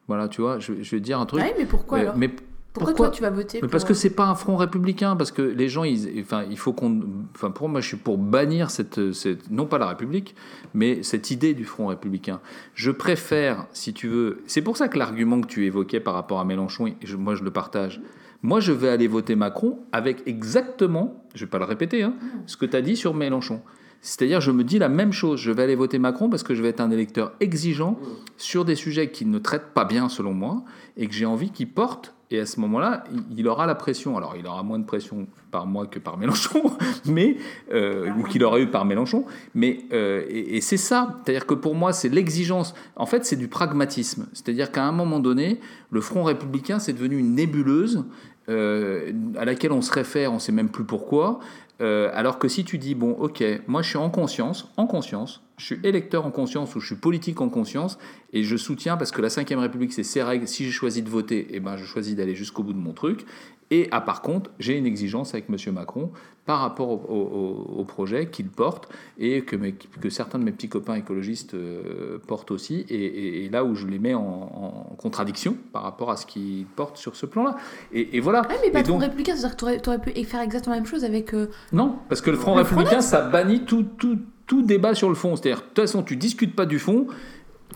[0.08, 1.40] Voilà, tu vois, je, je vais te dire un truc.
[1.42, 3.92] Ouais, mais pourquoi alors mais Pourquoi, pourquoi toi tu vas voter mais parce pour, que
[3.92, 7.00] euh, c'est pas un front républicain, parce que les gens, ils, enfin, il faut qu'on,
[7.34, 10.34] enfin, pour moi, je suis pour bannir cette, cette, non pas la République,
[10.74, 12.40] mais cette idée du front républicain.
[12.74, 16.40] Je préfère, si tu veux, c'est pour ça que l'argument que tu évoquais par rapport
[16.40, 18.00] à Mélenchon, je- moi je le partage.
[18.42, 22.14] Moi, je vais aller voter Macron avec exactement, je vais pas le répéter, hein,
[22.46, 23.60] ce que tu as dit sur Mélenchon.
[24.00, 25.40] C'est-à-dire, je me dis la même chose.
[25.40, 27.98] Je vais aller voter Macron parce que je vais être un électeur exigeant
[28.36, 30.62] sur des sujets qui ne traitent pas bien, selon moi,
[30.96, 32.14] et que j'ai envie qu'il porte.
[32.30, 34.16] Et à ce moment-là, il- il aura la pression.
[34.18, 36.62] Alors, il aura moins de pression par moi que par Mélenchon,
[37.06, 37.38] mais
[37.72, 39.24] euh, ou qu'il aurait eu par Mélenchon.
[39.54, 41.16] Mais euh, et, et c'est ça.
[41.24, 42.74] C'est-à-dire que pour moi, c'est l'exigence.
[42.96, 44.26] En fait, c'est du pragmatisme.
[44.34, 45.58] C'est-à-dire qu'à un moment donné,
[45.90, 48.04] le Front républicain, c'est devenu une nébuleuse
[48.50, 51.40] euh, à laquelle on se réfère, on ne sait même plus pourquoi.
[51.80, 55.42] Euh, alors que si tu dis, bon, ok, moi je suis en conscience, en conscience,
[55.58, 57.98] je suis électeur en conscience ou je suis politique en conscience,
[58.32, 60.48] et je soutiens parce que la Ve République, c'est ses règles.
[60.48, 63.24] Si j'ai choisi de voter, eh ben, je choisis d'aller jusqu'au bout de mon truc.
[63.70, 65.74] Et ah, par contre, j'ai une exigence avec M.
[65.74, 66.10] Macron
[66.48, 68.88] par rapport au, au- au projet qu'il porte
[69.18, 72.86] et que, mes- que certains de mes petits copains écologistes euh, portent aussi.
[72.88, 76.24] Et, et- et là où je les mets en, en contradiction par rapport à ce
[76.24, 77.58] qu'ils portent sur ce plan-là.
[77.92, 78.40] Et, et voilà.
[78.48, 81.04] Ouais, mais patron donc- républicain, c'est-à-dire que tu aurais pu faire exactement la même chose
[81.04, 81.34] avec.
[81.34, 85.10] euh, non, parce que le Front Le républicain, ça bannit tout, tout, tout débat sur
[85.10, 85.36] le fond.
[85.36, 87.08] C'est-à-dire, de toute façon, tu discutes pas du fond.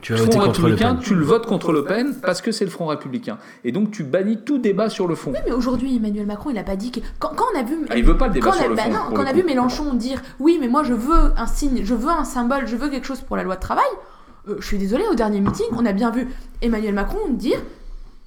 [0.02, 1.02] Tu Le Front contre Le républicain, Pen.
[1.02, 3.38] tu le votes contre Le Pen parce que c'est le Front républicain.
[3.64, 5.30] Et donc, tu bannis tout débat sur le fond.
[5.32, 7.00] Oui, mais aujourd'hui, Emmanuel Macron, il a pas dit que.
[7.20, 7.76] Quand, quand on a vu.
[7.88, 9.22] Ah, il veut pas le débat quand on a- sur le bah fond, non, quand
[9.22, 9.36] le on a coup.
[9.38, 12.76] vu Mélenchon dire oui, mais moi je veux un signe, je veux un symbole, je
[12.76, 13.84] veux quelque chose pour la loi de travail,
[14.48, 16.26] euh, je suis désolée, au dernier meeting, on a bien vu
[16.60, 17.58] Emmanuel Macron dire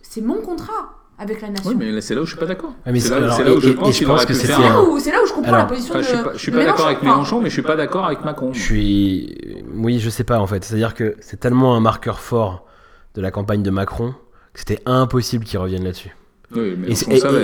[0.01, 1.69] c'est mon contrat avec la nation.
[1.69, 2.73] Oui, mais c'est là où je suis pas d'accord.
[2.85, 3.19] Ah, c'est là,
[3.53, 4.63] où et- je et- et pense je qu'il pense aurait que pu c'était faire c'est
[4.63, 6.23] là un- où, c'est là où je comprends Alors, la position Enfin, je suis de.
[6.23, 8.51] pas, je suis de pas d'accord avec Mélenchon, mais je suis pas d'accord avec Macron.
[8.53, 9.54] Je suis.
[9.75, 10.63] Oui, je sais pas en fait.
[10.63, 12.65] C'est-à-dire que c'est tellement un marqueur fort
[13.13, 14.13] de la campagne de Macron
[14.53, 16.15] que c'était impossible qu'il revienne là-dessus.
[16.55, 16.89] Oui, mais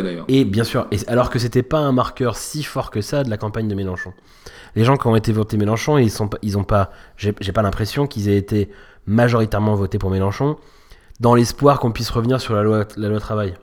[0.01, 0.25] d'ailleurs.
[0.27, 3.29] et bien sûr, et, alors que c'était pas un marqueur si fort que ça de
[3.29, 4.13] la campagne de Mélenchon.
[4.75, 7.63] Les gens qui ont été votés Mélenchon, ils sont ils ont pas, j'ai j'ai pas
[7.63, 8.69] l'impression qu'ils aient été
[9.07, 10.57] majoritairement votés pour Mélenchon
[11.19, 13.55] dans l'espoir qu'on puisse revenir sur la loi, la loi travail.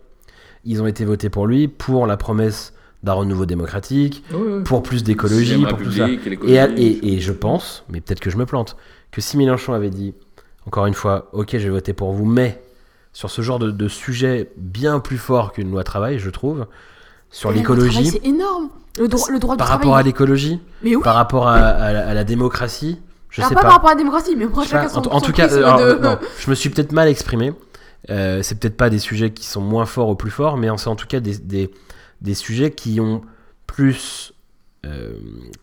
[0.64, 4.62] Ils ont été votés pour lui pour la promesse d'un renouveau démocratique, Oui, oui.
[4.64, 6.08] pour plus d'écologie, pour tout ça.
[6.08, 6.58] Et Et, l'écologie.
[6.58, 8.76] à- et- et je pense, mais peut-être que je me plante,
[9.12, 10.14] que si Mélenchon avait dit,
[10.66, 12.60] encore une fois, ok, je vais voter pour vous, mais
[13.12, 16.66] sur ce genre de, de sujet bien plus fort qu'une loi travail, je trouve,
[17.30, 18.68] sur l'écologie, C'est énorme.
[18.98, 19.84] Le, droit- le droit du par travail.
[19.84, 21.02] rapport à l'écologie, Mais oui.
[21.02, 22.98] par rapport à, à la, à la démocratie,
[23.30, 24.94] je Alors sais pas, par rapport à la démocratie, mais moi Je sais pas, chacun
[24.94, 26.90] son, en, en son tout cas, prisme euh, alors, de- non, je me suis peut-être
[26.92, 27.52] mal exprimé.
[28.10, 30.88] Euh, c'est peut-être pas des sujets qui sont moins forts ou plus forts, mais c'est
[30.88, 31.70] en tout cas des, des,
[32.20, 33.22] des sujets qui ont
[33.66, 34.32] plus
[34.86, 35.12] euh,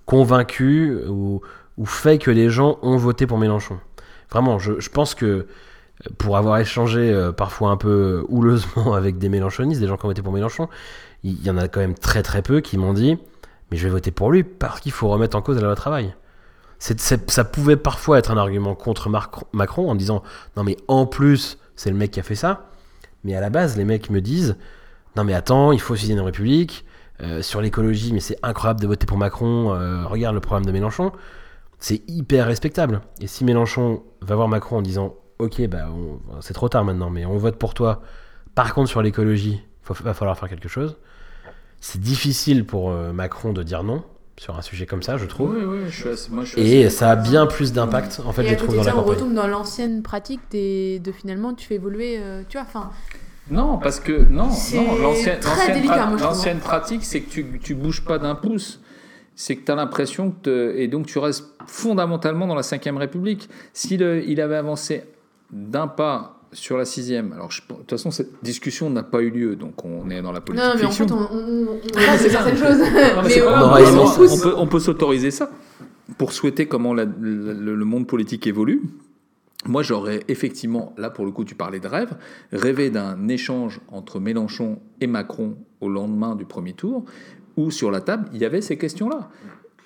[0.06, 1.41] convaincu ou,
[1.86, 3.80] fait que les gens ont voté pour Mélenchon.
[4.30, 5.45] Vraiment, je, pense que euh,
[6.18, 10.10] pour avoir échangé euh, parfois un peu houleusement avec des Mélenchonistes, des gens qui ont
[10.10, 10.70] voté pour Mélenchon,
[11.24, 13.18] il y en a quand même très très peu qui m'ont dit
[13.72, 16.14] mais je vais voter pour lui parce qu'il faut remettre en cause la loi travail.
[16.78, 19.10] Ça pouvait parfois être un argument contre
[19.53, 20.24] Macron en disant
[20.56, 22.70] non mais en plus c'est le mec qui a fait ça
[23.24, 24.56] mais à la base les mecs me disent
[25.16, 26.86] non mais attends il faut aussi une république
[27.22, 30.72] euh, sur l'écologie mais c'est incroyable de voter pour Macron euh, regarde le programme de
[30.72, 31.11] Mélenchon
[31.80, 36.53] c'est hyper respectable et si Mélenchon va voir Macron en disant ok bah on- c'est
[36.53, 38.01] trop tard maintenant mais on vote pour toi
[38.55, 40.97] par contre sur l'écologie il va falloir faire quelque chose
[41.80, 44.03] c'est difficile pour euh, Macron de dire non
[44.38, 46.61] sur un sujet comme ça je trouve Oui, oui, je suis assez- moi, je suis
[46.61, 48.97] et assez- ça a bien plus d'impact, en fait, Et je trouve, dans la ça,
[48.97, 49.13] on campagne.
[49.16, 52.89] retombe dans l'ancienne pratique des, de finalement tu fais évoluer, euh, tu vois, enfin.
[53.52, 54.96] Non, parce que non, C'est non
[56.30, 58.80] l'ancienne pratique, c'est que tu, tu bouges pas d'un pouce.
[59.36, 60.36] C'est que tu as l'impression que.
[60.43, 63.50] te- et donc tu restes fondamentalement dans la Ve République.
[63.74, 65.04] S'il il avait avancé
[65.52, 69.30] d'un pas sur la sixième, alors je- de toute façon, cette discussion n'a pas eu
[69.30, 71.78] lieu, donc on est dans la politique Non, mais en fait, on, on, on
[72.24, 72.78] de certaines choses.
[73.28, 73.41] C'est
[74.32, 75.50] on, peut, on peut s'autoriser ça
[76.18, 77.04] pour souhaiter comment la-
[77.76, 78.82] le monde politique évolue.
[79.68, 82.16] Moi, j'aurais effectivement, là pour le coup, tu parlais de rêve,
[82.51, 87.05] rêvé d'un échange entre Mélenchon et Macron au lendemain du premier tour,
[87.57, 89.30] où sur la table, il y avait ces questions-là.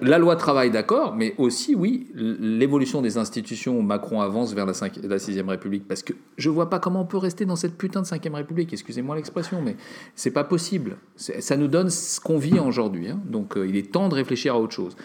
[0.01, 3.83] La loi travail, d'accord, mais aussi, oui, l'évolution des institutions.
[3.83, 5.89] Macron avance vers la, 5, la 6ème République.
[5.89, 8.71] Parce que je vois pas comment on peut rester dans cette putain de 5ème République.
[8.71, 9.75] Excusez-moi l'expression, mais
[10.15, 10.97] c'est pas possible.
[11.17, 13.09] Ça nous donne ce qu'on vit aujourd'hui.
[13.09, 13.19] Hein.
[13.25, 14.95] Donc euh, il est temps de réfléchir à autre chose.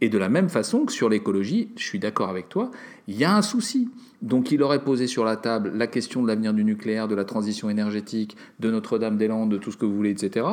[0.00, 2.70] Et de la même façon que sur l'écologie, je suis d'accord avec toi,
[3.06, 3.88] il y a un souci.
[4.22, 7.24] Donc il aurait posé sur la table la question de l'avenir du nucléaire, de la
[7.24, 10.46] transition énergétique, de Notre-Dame-des-Landes, de tout ce que vous voulez, etc.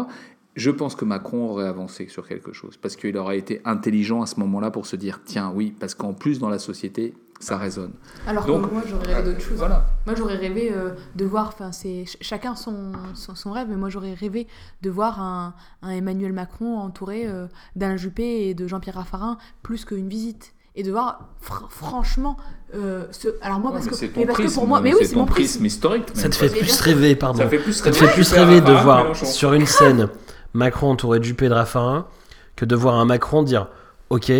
[0.56, 4.26] Je pense que Macron aurait avancé sur quelque chose, parce qu'il aurait été intelligent à
[4.26, 7.94] ce moment-là pour se dire, tiens, oui, parce qu'en plus dans la société, ça résonne.
[8.28, 9.58] Alors que moi, j'aurais rêvé d'autre chose.
[9.58, 9.86] Voilà.
[10.06, 14.14] Moi, j'aurais rêvé euh, de voir, enfin, c'est chacun son, son, rêve, mais moi, j'aurais
[14.14, 14.48] rêvé
[14.82, 15.54] de voir un,
[15.90, 20.92] Emmanuel Macron entouré euh, d'Alain Juppé et de Jean-Pierre Raffarin plus qu'une visite et de
[20.92, 21.28] voir
[21.70, 22.38] franchement
[22.76, 23.28] euh, ce...
[23.42, 26.08] alors moi parce, que, mais parce que pour moi mais oui c'est mon prisme historique
[26.14, 28.72] ça te fait plus rêver pardon ça, fait plus rêver, te fait plus rêver de
[28.72, 30.08] voir sur une scène
[30.54, 32.08] Macron entouré de Juppé et de Raffarin
[32.56, 33.68] que de voir un Macron dire
[34.10, 34.32] ok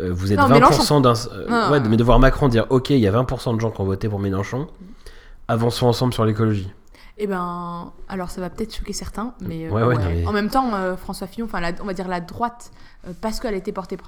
[0.00, 3.06] euh, vous êtes 20% d'un euh, ouais mais de voir Macron dire ok il y
[3.06, 4.68] a 20% de gens qui ont voté pour Mélenchon
[5.50, 6.70] avançons ensemble sur l'écologie.
[7.22, 11.26] Eh ben, alors ça va peut-être choquer certains, mais, euh, en même temps, euh, François
[11.26, 12.70] Fillon, enfin, on va dire la droite,
[13.06, 13.98] euh, parce qu'elle a été portée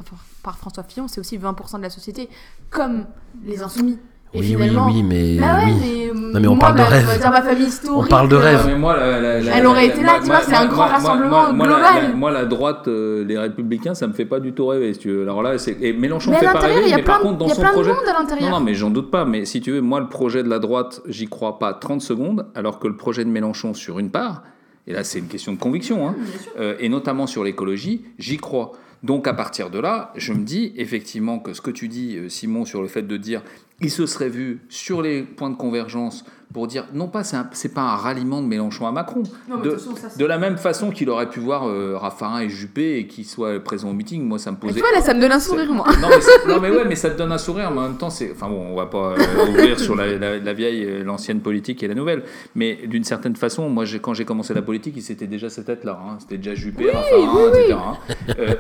[0.42, 2.30] par François Fillon, c'est aussi 20% de la société,
[2.70, 3.04] comme
[3.44, 3.98] les insoumis
[4.34, 5.36] oui, oui, oui, mais.
[5.38, 5.72] Bah oui.
[5.80, 7.20] mais, non, mais on parle de rêve.
[7.22, 8.04] Ma famille historique.
[8.04, 8.64] On parle de rêve.
[8.66, 12.14] Mais moi, Elle aurait été là, tu vois, c'est un grand rassemblement global.
[12.16, 15.10] moi, la droite, euh, les Républicains, ça me fait pas du tout rêver, si tu
[15.10, 15.22] veux.
[15.22, 17.92] Alors là, et Mélenchon fait pas rêver, mais par contre, dans son projet.
[18.40, 19.24] Non, non, mais j'en doute pas.
[19.24, 22.46] Mais si tu veux, moi, le projet de la droite, j'y crois pas 30 secondes,
[22.54, 24.42] alors que le projet de Mélenchon, sur une part,
[24.86, 26.16] et là, c'est une question de conviction, hein,
[26.58, 28.72] euh, et notamment sur l'écologie, j'y crois.
[29.02, 32.28] Donc à partir de là, je me dis effectivement que ce que tu dis, euh,
[32.28, 33.42] Simon, sur le fait de dire
[33.80, 37.82] il se serait vu sur les points de convergence pour dire non pas c'est pas
[37.82, 39.22] un ralliement de Mélenchon à Macron.
[39.48, 43.60] De, la même façon qu'il aurait pu voir euh, Raffarin et Juppé et qu'ils soient
[43.60, 45.72] présents au meeting moi ça me posait tu vois là ça me donne un sourire
[45.72, 45.86] moi.
[46.00, 48.10] Non mais, non mais, ouais mais ça te donne un sourire mais en même temps
[48.10, 51.88] c'est enfin bon on va pas euh, ouvrir sur la, vieille euh, l'ancienne politique et
[51.88, 52.22] la nouvelle.
[52.54, 55.98] Mais d'une certaine façon moi quand j'ai commencé la politique c'était déjà cette tête là
[56.02, 56.16] hein.
[56.20, 57.74] c'était déjà Juppé Raffarin etc.
[57.74, 57.96] hein.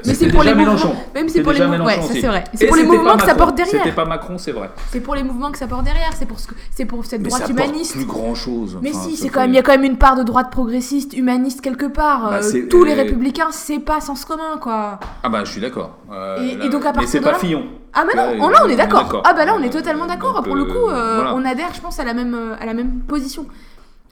[0.06, 0.94] mais c'est pour les Mélenchon.
[1.14, 1.84] même c'est pour les mouvements.
[1.84, 2.44] Ouais c'est vrai.
[2.54, 3.82] c'est pour les mouvements que ça porte derrière.
[3.82, 4.70] C'était pas Macron c'est vrai.
[4.90, 6.10] C'est pour les mouvements que ça porte derrière.
[6.14, 8.78] C'est pour ce c'est pour cette droite humaniste plus grand chose.
[8.82, 11.14] Mais si, c'est quand même, il y a quand même une part de droite progressiste,
[11.14, 12.30] humaniste quelque part.
[12.30, 14.98] Bah, euh, tous les républicains, c'est pas sens commun, quoi.
[15.22, 15.98] Ah bah je suis d'accord.
[16.12, 17.64] Euh, et, donc à partir Mais c'est pas Fillon.
[17.92, 19.22] Ah bah non, là, on est d'accord.
[19.24, 20.42] Ah bah là on est totalement d'accord.
[20.42, 23.46] Pour le coup, euh, on adhère, je pense, à la même à la même position.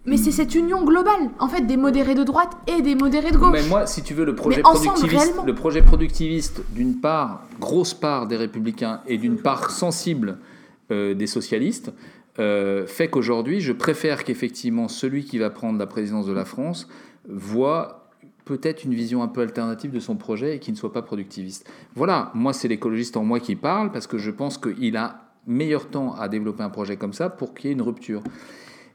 [0.07, 3.37] Mais c'est cette union globale, en fait, des modérés de droite et des modérés de
[3.37, 3.53] gauche.
[3.53, 8.27] Mais moi, si tu veux, le projet productiviste, le projet productiviste, d'une part, grosse part
[8.27, 10.39] des républicains et d'une part sensible
[10.91, 11.93] des socialistes,
[12.39, 16.89] euh, fait qu'aujourd'hui, je préfère qu'effectivement celui qui va prendre la présidence de la France
[17.29, 18.09] voit
[18.45, 21.71] peut-être une vision un peu alternative de son projet et qui ne soit pas productiviste.
[21.95, 25.89] Voilà, moi c'est l'écologiste en moi qui parle parce que je pense qu'il a meilleur
[25.89, 28.23] temps à développer un projet comme ça pour qu'il y ait une rupture.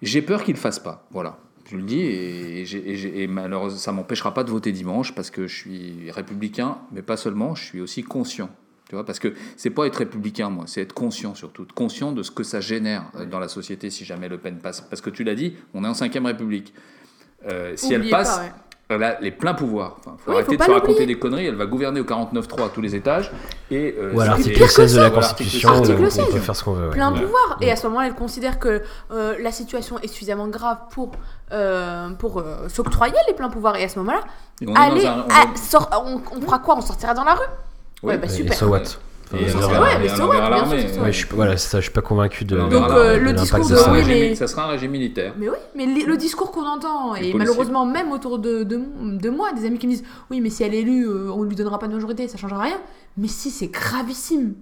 [0.01, 1.37] J'ai peur qu'il ne fasse pas, voilà.
[1.69, 5.55] Je le dis, et, et, malheureusement, ça m'empêchera pas de voter dimanche parce que je
[5.55, 8.51] suis républicain, mais pas seulement, je suis aussi conscient
[8.87, 12.21] tu vois, parce que c'est pas être républicain, moi, c'est être conscient surtout, conscient de
[12.21, 14.81] ce que ça génère euh, dans la société si jamais Le Pen passe.
[14.81, 16.73] Parce que tu l'as dit, on est en 5 République.
[17.47, 18.39] Euh, si elle passe,
[18.89, 19.97] elle a les pleins pouvoirs.
[19.99, 21.47] Enfin, faut arrêter de se raconter des conneries.
[21.47, 23.31] Elle va gouverner au 49-3 à tous les étages.
[23.71, 26.89] Et, euh, ou à l'article 16 de la Constitution, on peut faire ce qu'on veut.
[26.91, 27.57] Plein pouvoir.
[27.61, 31.11] Et à ce moment-là, elle considère que la situation est suffisamment grave pour,
[32.19, 33.77] pour s'octroyer les pleins pouvoirs.
[33.77, 34.21] Et à ce moment-là,
[34.75, 36.77] allez, on, on fera quoi?
[36.77, 37.47] On sortira dans la rue?
[38.05, 38.55] Ouais, bah super.
[38.55, 38.83] So what
[39.33, 41.01] ouais, mais so what, bien sûr.
[41.01, 42.57] Ouais, je suis, voilà, ça, je suis pas convaincu de.
[42.57, 44.35] Donc euh, le discours de, oui, mais...
[44.35, 45.33] ça sera un régime militaire.
[45.37, 48.79] Mais oui, mais le discours qu'on entend et malheureusement même autour de, de,
[49.17, 51.43] de, moi, des amis qui me disent oui, mais si elle est élue, euh, on
[51.43, 52.79] lui donnera pas de majorité, ça changera rien.
[53.17, 54.55] Mais si, c'est gravissime.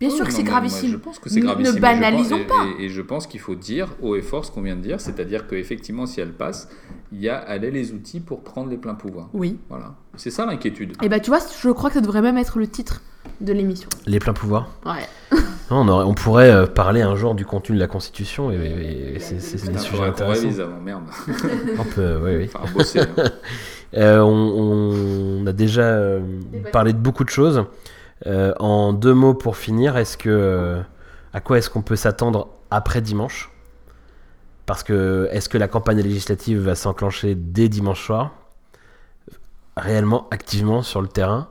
[0.00, 0.90] Bien sûr que c'est gravissime.
[0.90, 1.74] je pense que c'est gravissime.
[1.76, 2.66] Ne banalisons pas.
[2.78, 5.46] Et, je pense qu'il faut dire haut et fort ce qu'on vient de dire, c'est-à-dire
[5.46, 6.68] qu'effectivement, si elle passe,
[7.12, 9.28] il y a, elle a les outils pour prendre les pleins pouvoirs.
[9.32, 9.58] Oui.
[9.68, 9.94] Voilà.
[10.16, 10.94] C'est ça l'inquiétude.
[11.02, 13.02] Et bah, tu vois, je crois que ça devrait même être le titre
[13.40, 13.88] de l'émission.
[14.06, 15.38] Les pleins pouvoirs Ouais.
[15.70, 19.70] on, aurait, on, pourrait euh, parler un jour du contenu de la Constitution et, c'est
[19.70, 20.60] des sujets intéressants.
[20.60, 21.04] Avant, merde.
[21.78, 22.50] on peut, oui, oui.
[22.54, 23.30] Enfin, bosser, hein.
[23.96, 26.20] euh, on, on, a déjà euh,
[26.72, 27.64] parlé de beaucoup de choses.
[28.26, 30.80] Euh, en deux mots pour finir, est-ce que euh,
[31.32, 33.50] à quoi est-ce qu'on peut s'attendre après dimanche?
[34.66, 38.32] Parce que est-ce que la campagne législative va s'enclencher dès dimanche soir,
[39.76, 41.48] réellement, activement sur le terrain?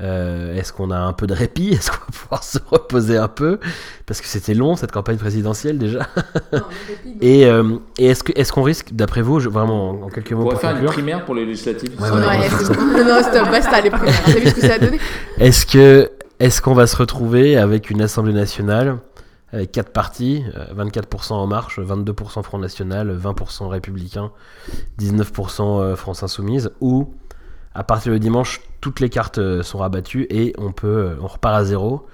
[0.00, 1.68] Euh, est-ce qu'on a un peu de répit?
[1.74, 3.58] Est-ce qu'on va pouvoir se reposer un peu?
[4.06, 6.06] Parce que c'était long cette campagne présidentielle déjà.
[7.20, 10.44] et, euh, et est-ce qu'on risque, d'après vous, je- vraiment en, en quelques mots On
[10.46, 11.90] va pour faire une primaire pour les législatives.
[12.00, 12.42] Ouais, Ouais, voilà.
[12.48, 12.82] c'est bon.
[12.86, 14.22] non, non, stop, basta les premières.
[14.24, 14.98] T'as vu ce que ça a donné?
[15.38, 18.96] Est-ce que est-ce qu'on va se retrouver avec une Assemblée nationale
[19.52, 24.30] avec quatre partis, euh, 24% En Marche, 22% Front National, 20% Républicains,
[24.98, 27.12] 19% euh, France Insoumise, ou
[27.74, 31.26] à partir de dimanche, toutes les cartes euh, sont rabattues et on peut, euh, on
[31.26, 32.06] repart à zéro.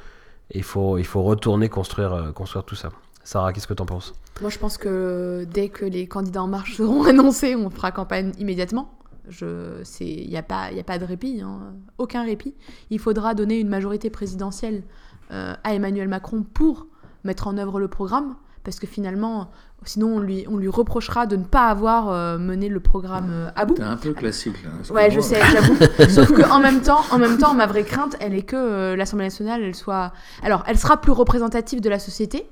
[0.55, 2.91] Il faut, retourner construire, euh, construire tout ça.
[3.25, 4.15] Sarah, qu'est-ce que t'en penses?
[4.41, 8.33] Moi, je pense que dès que les candidats en marche seront annoncés, on fera campagne
[8.39, 8.93] immédiatement.
[9.41, 11.75] Il n'y a, pas- a pas de répit, hein.
[11.99, 12.55] aucun répit.
[12.91, 14.85] Il faudra donner une majorité présidentielle
[15.31, 16.87] à Emmanuel Macron pour
[17.25, 19.51] mettre en œuvre le programme, parce que finalement,
[19.89, 23.51] sinon on lui, on lui reprochera de ne pas avoir euh, mené le programme euh,
[23.57, 23.75] à bout.
[23.75, 24.71] T'es un peu classique là.
[24.95, 25.77] Ouais, je sais, j'avoue.
[26.11, 28.97] Sauf que en même temps, en même temps, ma vraie crainte, elle est que euh,
[28.97, 30.13] l'Assemblée nationale, elle soit,
[30.43, 32.47] alors, elle sera plus représentative de la société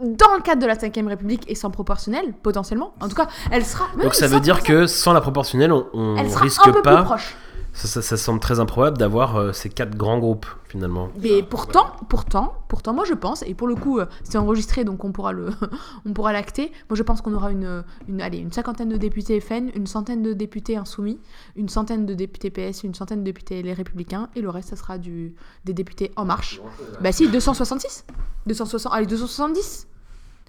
[0.00, 2.94] dans le cadre de la 5ème République et sans proportionnelle, potentiellement.
[3.00, 3.84] En tout cas, elle sera.
[4.02, 6.82] Donc ça veut dire que sans la proportionnelle, on, on elle sera risque un peu
[6.82, 6.96] pas.
[6.96, 7.36] plus proche.
[7.72, 11.08] Ça, ça- ça semble très improbable d'avoir euh, ces quatre grands groupes finalement.
[11.22, 15.04] Mais pourtant, pourtant, pourtant, moi je pense, et pour le coup, euh, c'est enregistré, donc
[15.04, 15.50] on pourra le,
[16.06, 16.72] on pourra l'acter.
[16.88, 20.22] Moi je pense qu'on aura une, une, allez, une cinquantaine de députés FN, une centaine
[20.22, 21.20] de députés insoumis,
[21.56, 24.76] une centaine de députés PS, une centaine de députés Les Républicains, et le reste, ça
[24.76, 26.60] sera du, des députés En Marche.
[27.00, 28.04] Bah si, 266
[28.46, 29.86] 260, allez, 270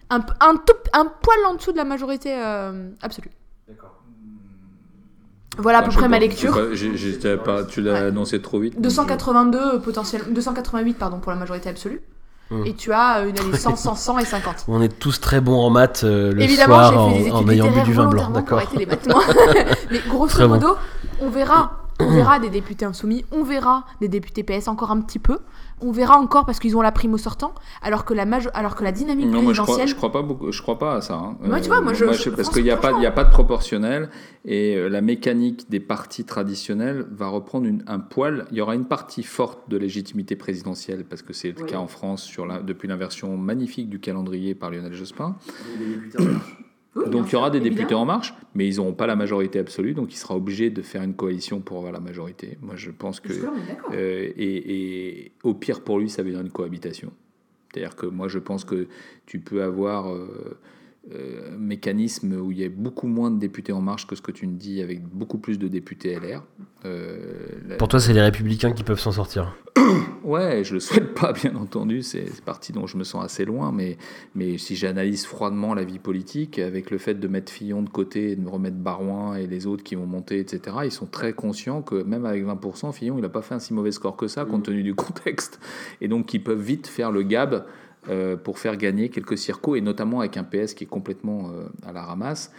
[0.10, 3.32] un, un, tout, un poil en dessous de la majorité euh, absolue.
[5.58, 6.54] Voilà à peu près ma pas, lecture.
[6.54, 8.00] je sais pas, j'ai- j'ai- pas- tu l'as Ouais.
[8.08, 8.74] annoncé trop vite.
[8.76, 12.02] donc 282 potentiellement 288 pardon pour la majorité absolue.
[12.50, 12.66] Hmm.
[12.66, 14.66] Et tu as une allez, 100, 100, 100 et 50.
[14.68, 17.22] On est tous très bons en maths euh, le Évidemment, soir j'ai en, fait des
[17.22, 19.22] études en ayant bu du vin blanc, volontairement pour d'accord arrêter les bâtiments.
[19.92, 20.56] Mais grosso Très bon.
[20.56, 20.76] modo,
[21.22, 25.20] on verra, on verra des députés insoumis, on verra des députés PS encore un petit
[25.20, 25.40] peu,
[25.82, 28.76] on verra encore parce qu'ils ont la prime au sortant, alors que la majo- alors
[28.76, 29.88] que la dynamique Non, moi je crois, présidentielle.
[29.90, 31.16] je crois pas beaucoup, je crois pas à ça.
[31.16, 31.38] hein.
[31.42, 33.24] Moi, tu vois, moi, je- je- parce qu'il n'y a pas, il y a pas
[33.24, 34.10] de proportionnel
[34.46, 38.46] et euh, la mécanique des partis traditionnels va reprendre une- un poil.
[38.52, 41.88] Il y aura une partie forte de légitimité présidentielle parce que c'est le cas en
[41.88, 45.36] France sur la, depuis l'inversion magnifique du calendrier par Lionel Jospin.
[46.96, 48.02] Oui, Donc il y aura sûr, des députés évidemment.
[48.02, 51.04] en marche, mais ils n'auront pas la majorité absolue, donc il sera obligé de faire
[51.04, 52.58] une coalition pour avoir la majorité.
[52.62, 53.32] Moi je pense que
[53.94, 57.12] euh, et, et au pire pour lui, ça veut dire une cohabitation.
[57.72, 58.88] C'est-à-dire que moi, je pense que
[59.26, 60.58] tu peux avoir euh,
[61.12, 64.22] euh, un mécanisme où il y a beaucoup moins de députés en marche que ce
[64.22, 66.44] que tu me dis, avec beaucoup plus de députés LR.
[66.86, 67.18] Euh,
[67.68, 69.56] la- Pour toi, c'est les républicains qui peuvent s'en sortir.
[70.24, 72.04] Ouais, je le souhaite pas, bien entendu.
[72.04, 73.72] C'est parti dont je me sens assez loin.
[73.72, 73.98] Mais,
[74.36, 78.32] mais si j'analyse froidement la vie politique, avec le fait de mettre Fillon de côté
[78.32, 81.34] et de me remettre Barouin et les autres qui vont monter, etc., ils sont très
[81.34, 84.28] conscients que même avec 20%, Fillon, il n'a pas fait un si mauvais score que
[84.28, 85.60] ça, compte tenu du contexte.
[86.02, 87.66] Et donc, ils peuvent vite faire le gab
[88.44, 91.92] pour faire gagner quelques circos, et notamment avec un PS qui est complètement euh, à
[91.92, 92.52] la ramasse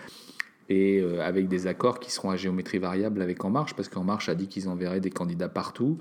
[0.68, 4.04] et euh, avec des accords qui seront à géométrie variable avec En Marche, parce qu'En
[4.04, 5.98] Marche a dit qu'ils enverraient des candidats partout,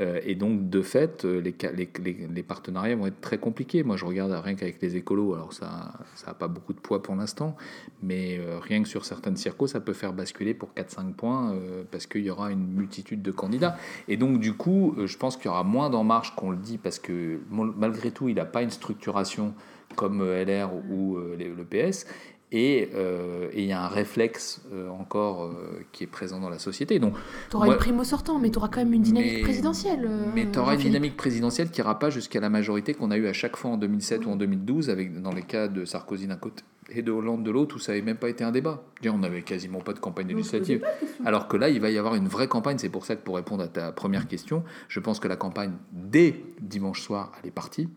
[0.00, 3.82] euh, et donc de fait, euh, les, partenariats vont être très compliqués.
[3.82, 7.02] Moi, je regarde rien qu'avec les écolos, alors ça ça n'a pas beaucoup de poids
[7.02, 7.56] pour l'instant,
[8.02, 11.56] mais rien que sur certaines circos, ça peut faire basculer pour 4-5 points,
[11.90, 13.76] parce qu'il y aura une multitude de candidats.
[14.08, 16.78] Et donc, du coup, je pense qu'il y aura moins d'En Marche qu'on le dit,
[16.78, 19.54] parce que malgré tout, il n'a pas une structuration
[19.96, 22.06] comme LR ou le PS.
[22.54, 26.50] Et euh, et il y a un réflexe euh, encore euh, qui est présent dans
[26.50, 26.98] la société.
[26.98, 27.14] Donc,
[27.48, 27.72] T'auras Ouais.
[27.72, 30.08] une prime au sortant, mais t'auras quand même une dynamique Mais- présidentielle.
[30.34, 33.26] mais tu auras une dynamique présidentielle qui n'ira pas jusqu'à la majorité qu'on a eue
[33.26, 36.36] à chaque fois en 2007 ou en 2012, avec, dans les cas de Sarkozy d'un
[36.36, 36.62] côté
[36.94, 38.82] et de Hollande de l'autre, où ça n'avait même pas été un débat.
[39.08, 40.84] On n'avait quasiment pas de campagne législative.
[41.24, 42.76] Alors que là, il va y avoir une vraie campagne.
[42.76, 45.72] C'est pour ça que pour répondre à ta première question, je pense que la campagne,
[45.92, 47.88] dès dimanche soir, elle est partie.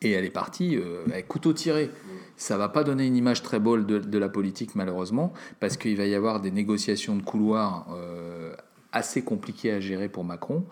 [0.00, 1.90] Et elle est partie euh, avec couteau tiré.
[2.38, 5.96] Ça va pas donner une image très belle de, de la politique, malheureusement, parce qu'il
[5.96, 8.54] va y avoir des négociations de couloir euh,
[8.92, 10.64] assez compliquées à gérer pour Macron.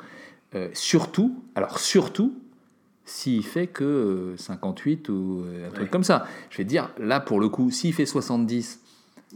[0.54, 2.34] Euh, surtout, alors surtout,
[3.04, 6.26] s'il fait que euh, 58 ou euh, un truc comme ça.
[6.50, 8.80] Je vais te dire, là, pour le coup, s'il fait 70,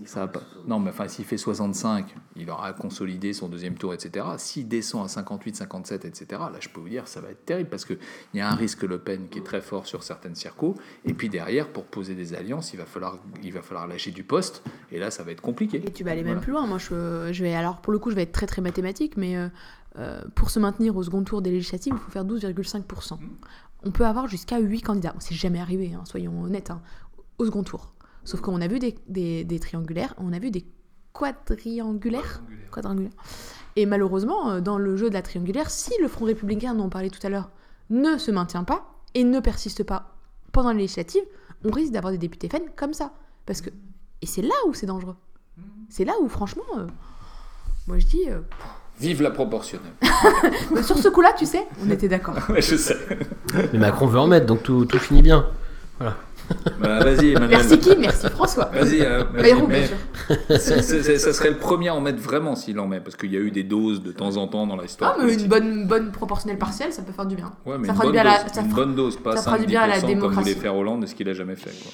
[0.04, 0.42] ça va pas.
[0.66, 4.24] Non, mais enfin, s'il fait 65, il aura consolidé son deuxième tour, etc.
[4.38, 7.68] S'il descend à 58, 57, etc., là, je peux vous dire, ça va être terrible
[7.68, 7.98] parce qu'il
[8.34, 10.76] y a un risque Le Pen qui est très fort sur certaines circos.
[11.04, 14.22] Et puis derrière, pour poser des alliances, il va falloir, il va falloir lâcher du
[14.22, 14.62] poste.
[14.92, 15.82] Et là, ça va être compliqué.
[15.84, 16.66] Et tu vas aller même plus loin.
[16.66, 17.54] Moi, je, je vais.
[17.54, 19.48] Alors, pour le coup, je vais être très très mathématique, mais euh,
[19.98, 23.18] euh, pour se maintenir au second tour des législatives, il faut faire 12,5%.
[23.82, 25.12] On peut avoir jusqu'à 8 candidats.
[25.12, 26.80] Bon, c'est jamais arrivé, hein, soyons honnêtes, hein,
[27.38, 27.92] au second tour.
[28.24, 30.64] Sauf qu'on a vu des, des- des triangulaires, on a vu des
[31.12, 32.42] quadriangulaires.
[32.70, 33.12] Quadrangulaires.
[33.76, 36.88] Et malheureusement, euh, dans le jeu de la triangulaire, si le Front républicain dont on
[36.90, 37.50] parlait tout à l'heure
[37.88, 40.14] ne se maintient pas et ne persiste pas
[40.52, 41.22] pendant les législatives,
[41.64, 43.12] on risque d'avoir des députés FN comme ça.
[43.46, 43.70] Parce que...
[44.22, 45.16] Et c'est là où c'est dangereux.
[45.88, 46.86] C'est là où, franchement, euh,
[47.86, 48.28] moi je dis...
[48.28, 48.40] euh,
[49.00, 49.92] Vive la proportionnelle.
[50.84, 52.36] sur ce coup-là, tu sais, on était d'accord.
[52.50, 52.96] Ouais, je sais.
[53.72, 55.46] Mais Macron veut en mettre, donc tout, tout finit bien.
[56.80, 57.58] Bah, vas-y, Emmanuel.
[57.58, 57.96] Merci qui?
[57.98, 58.70] Merci François.
[58.72, 59.88] Vas-y, euh, Bayrou, mais
[60.48, 61.18] bien sûr.
[61.18, 63.40] ça serait le premier à en mettre vraiment s'il en met, parce qu'il y a
[63.40, 65.12] eu des doses de temps en temps dans l'histoire.
[65.14, 65.44] Ah, mais politique.
[65.44, 67.52] une bonne, bonne proportionnelle partielle, ça peut faire du bien.
[67.66, 69.36] Ouais, mais ça une fera du bien à la- ça une fera- bonne dose, pas
[69.36, 70.48] ça fera du bien à la 5-10% comme démocratie.
[70.50, 71.70] voulait faire Hollande et ce qu'il a jamais fait.
[71.82, 71.92] Quoi.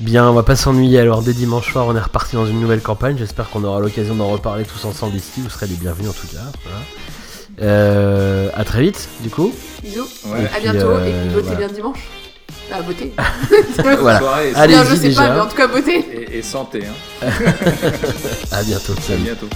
[0.00, 0.98] Bien, on va pas s'ennuyer.
[0.98, 3.16] Alors, dès dimanche soir, on est reparti dans une nouvelle campagne.
[3.18, 5.42] J'espère qu'on aura l'occasion d'en reparler tous ensemble ici.
[5.42, 6.40] Vous serez les bienvenus en tout cas.
[6.64, 6.78] Voilà.
[7.60, 9.52] Euh, à très vite, du coup.
[9.82, 10.06] Bisous.
[10.26, 10.44] Ouais.
[10.46, 11.58] À puis, bientôt euh, et puis votez voilà.
[11.66, 12.08] bien dimanche.
[12.70, 13.12] Bah, votez.
[14.00, 14.18] Voilà.
[14.20, 14.74] Soirée et, Allez.
[14.74, 15.34] Bien, je sais pas, déjà.
[15.34, 15.98] mais en tout cas, votez.
[15.98, 16.82] et- et santé.
[16.86, 17.26] Hein.
[18.52, 18.92] À bientôt.
[18.96, 19.22] À Salut.
[19.22, 19.48] bientôt.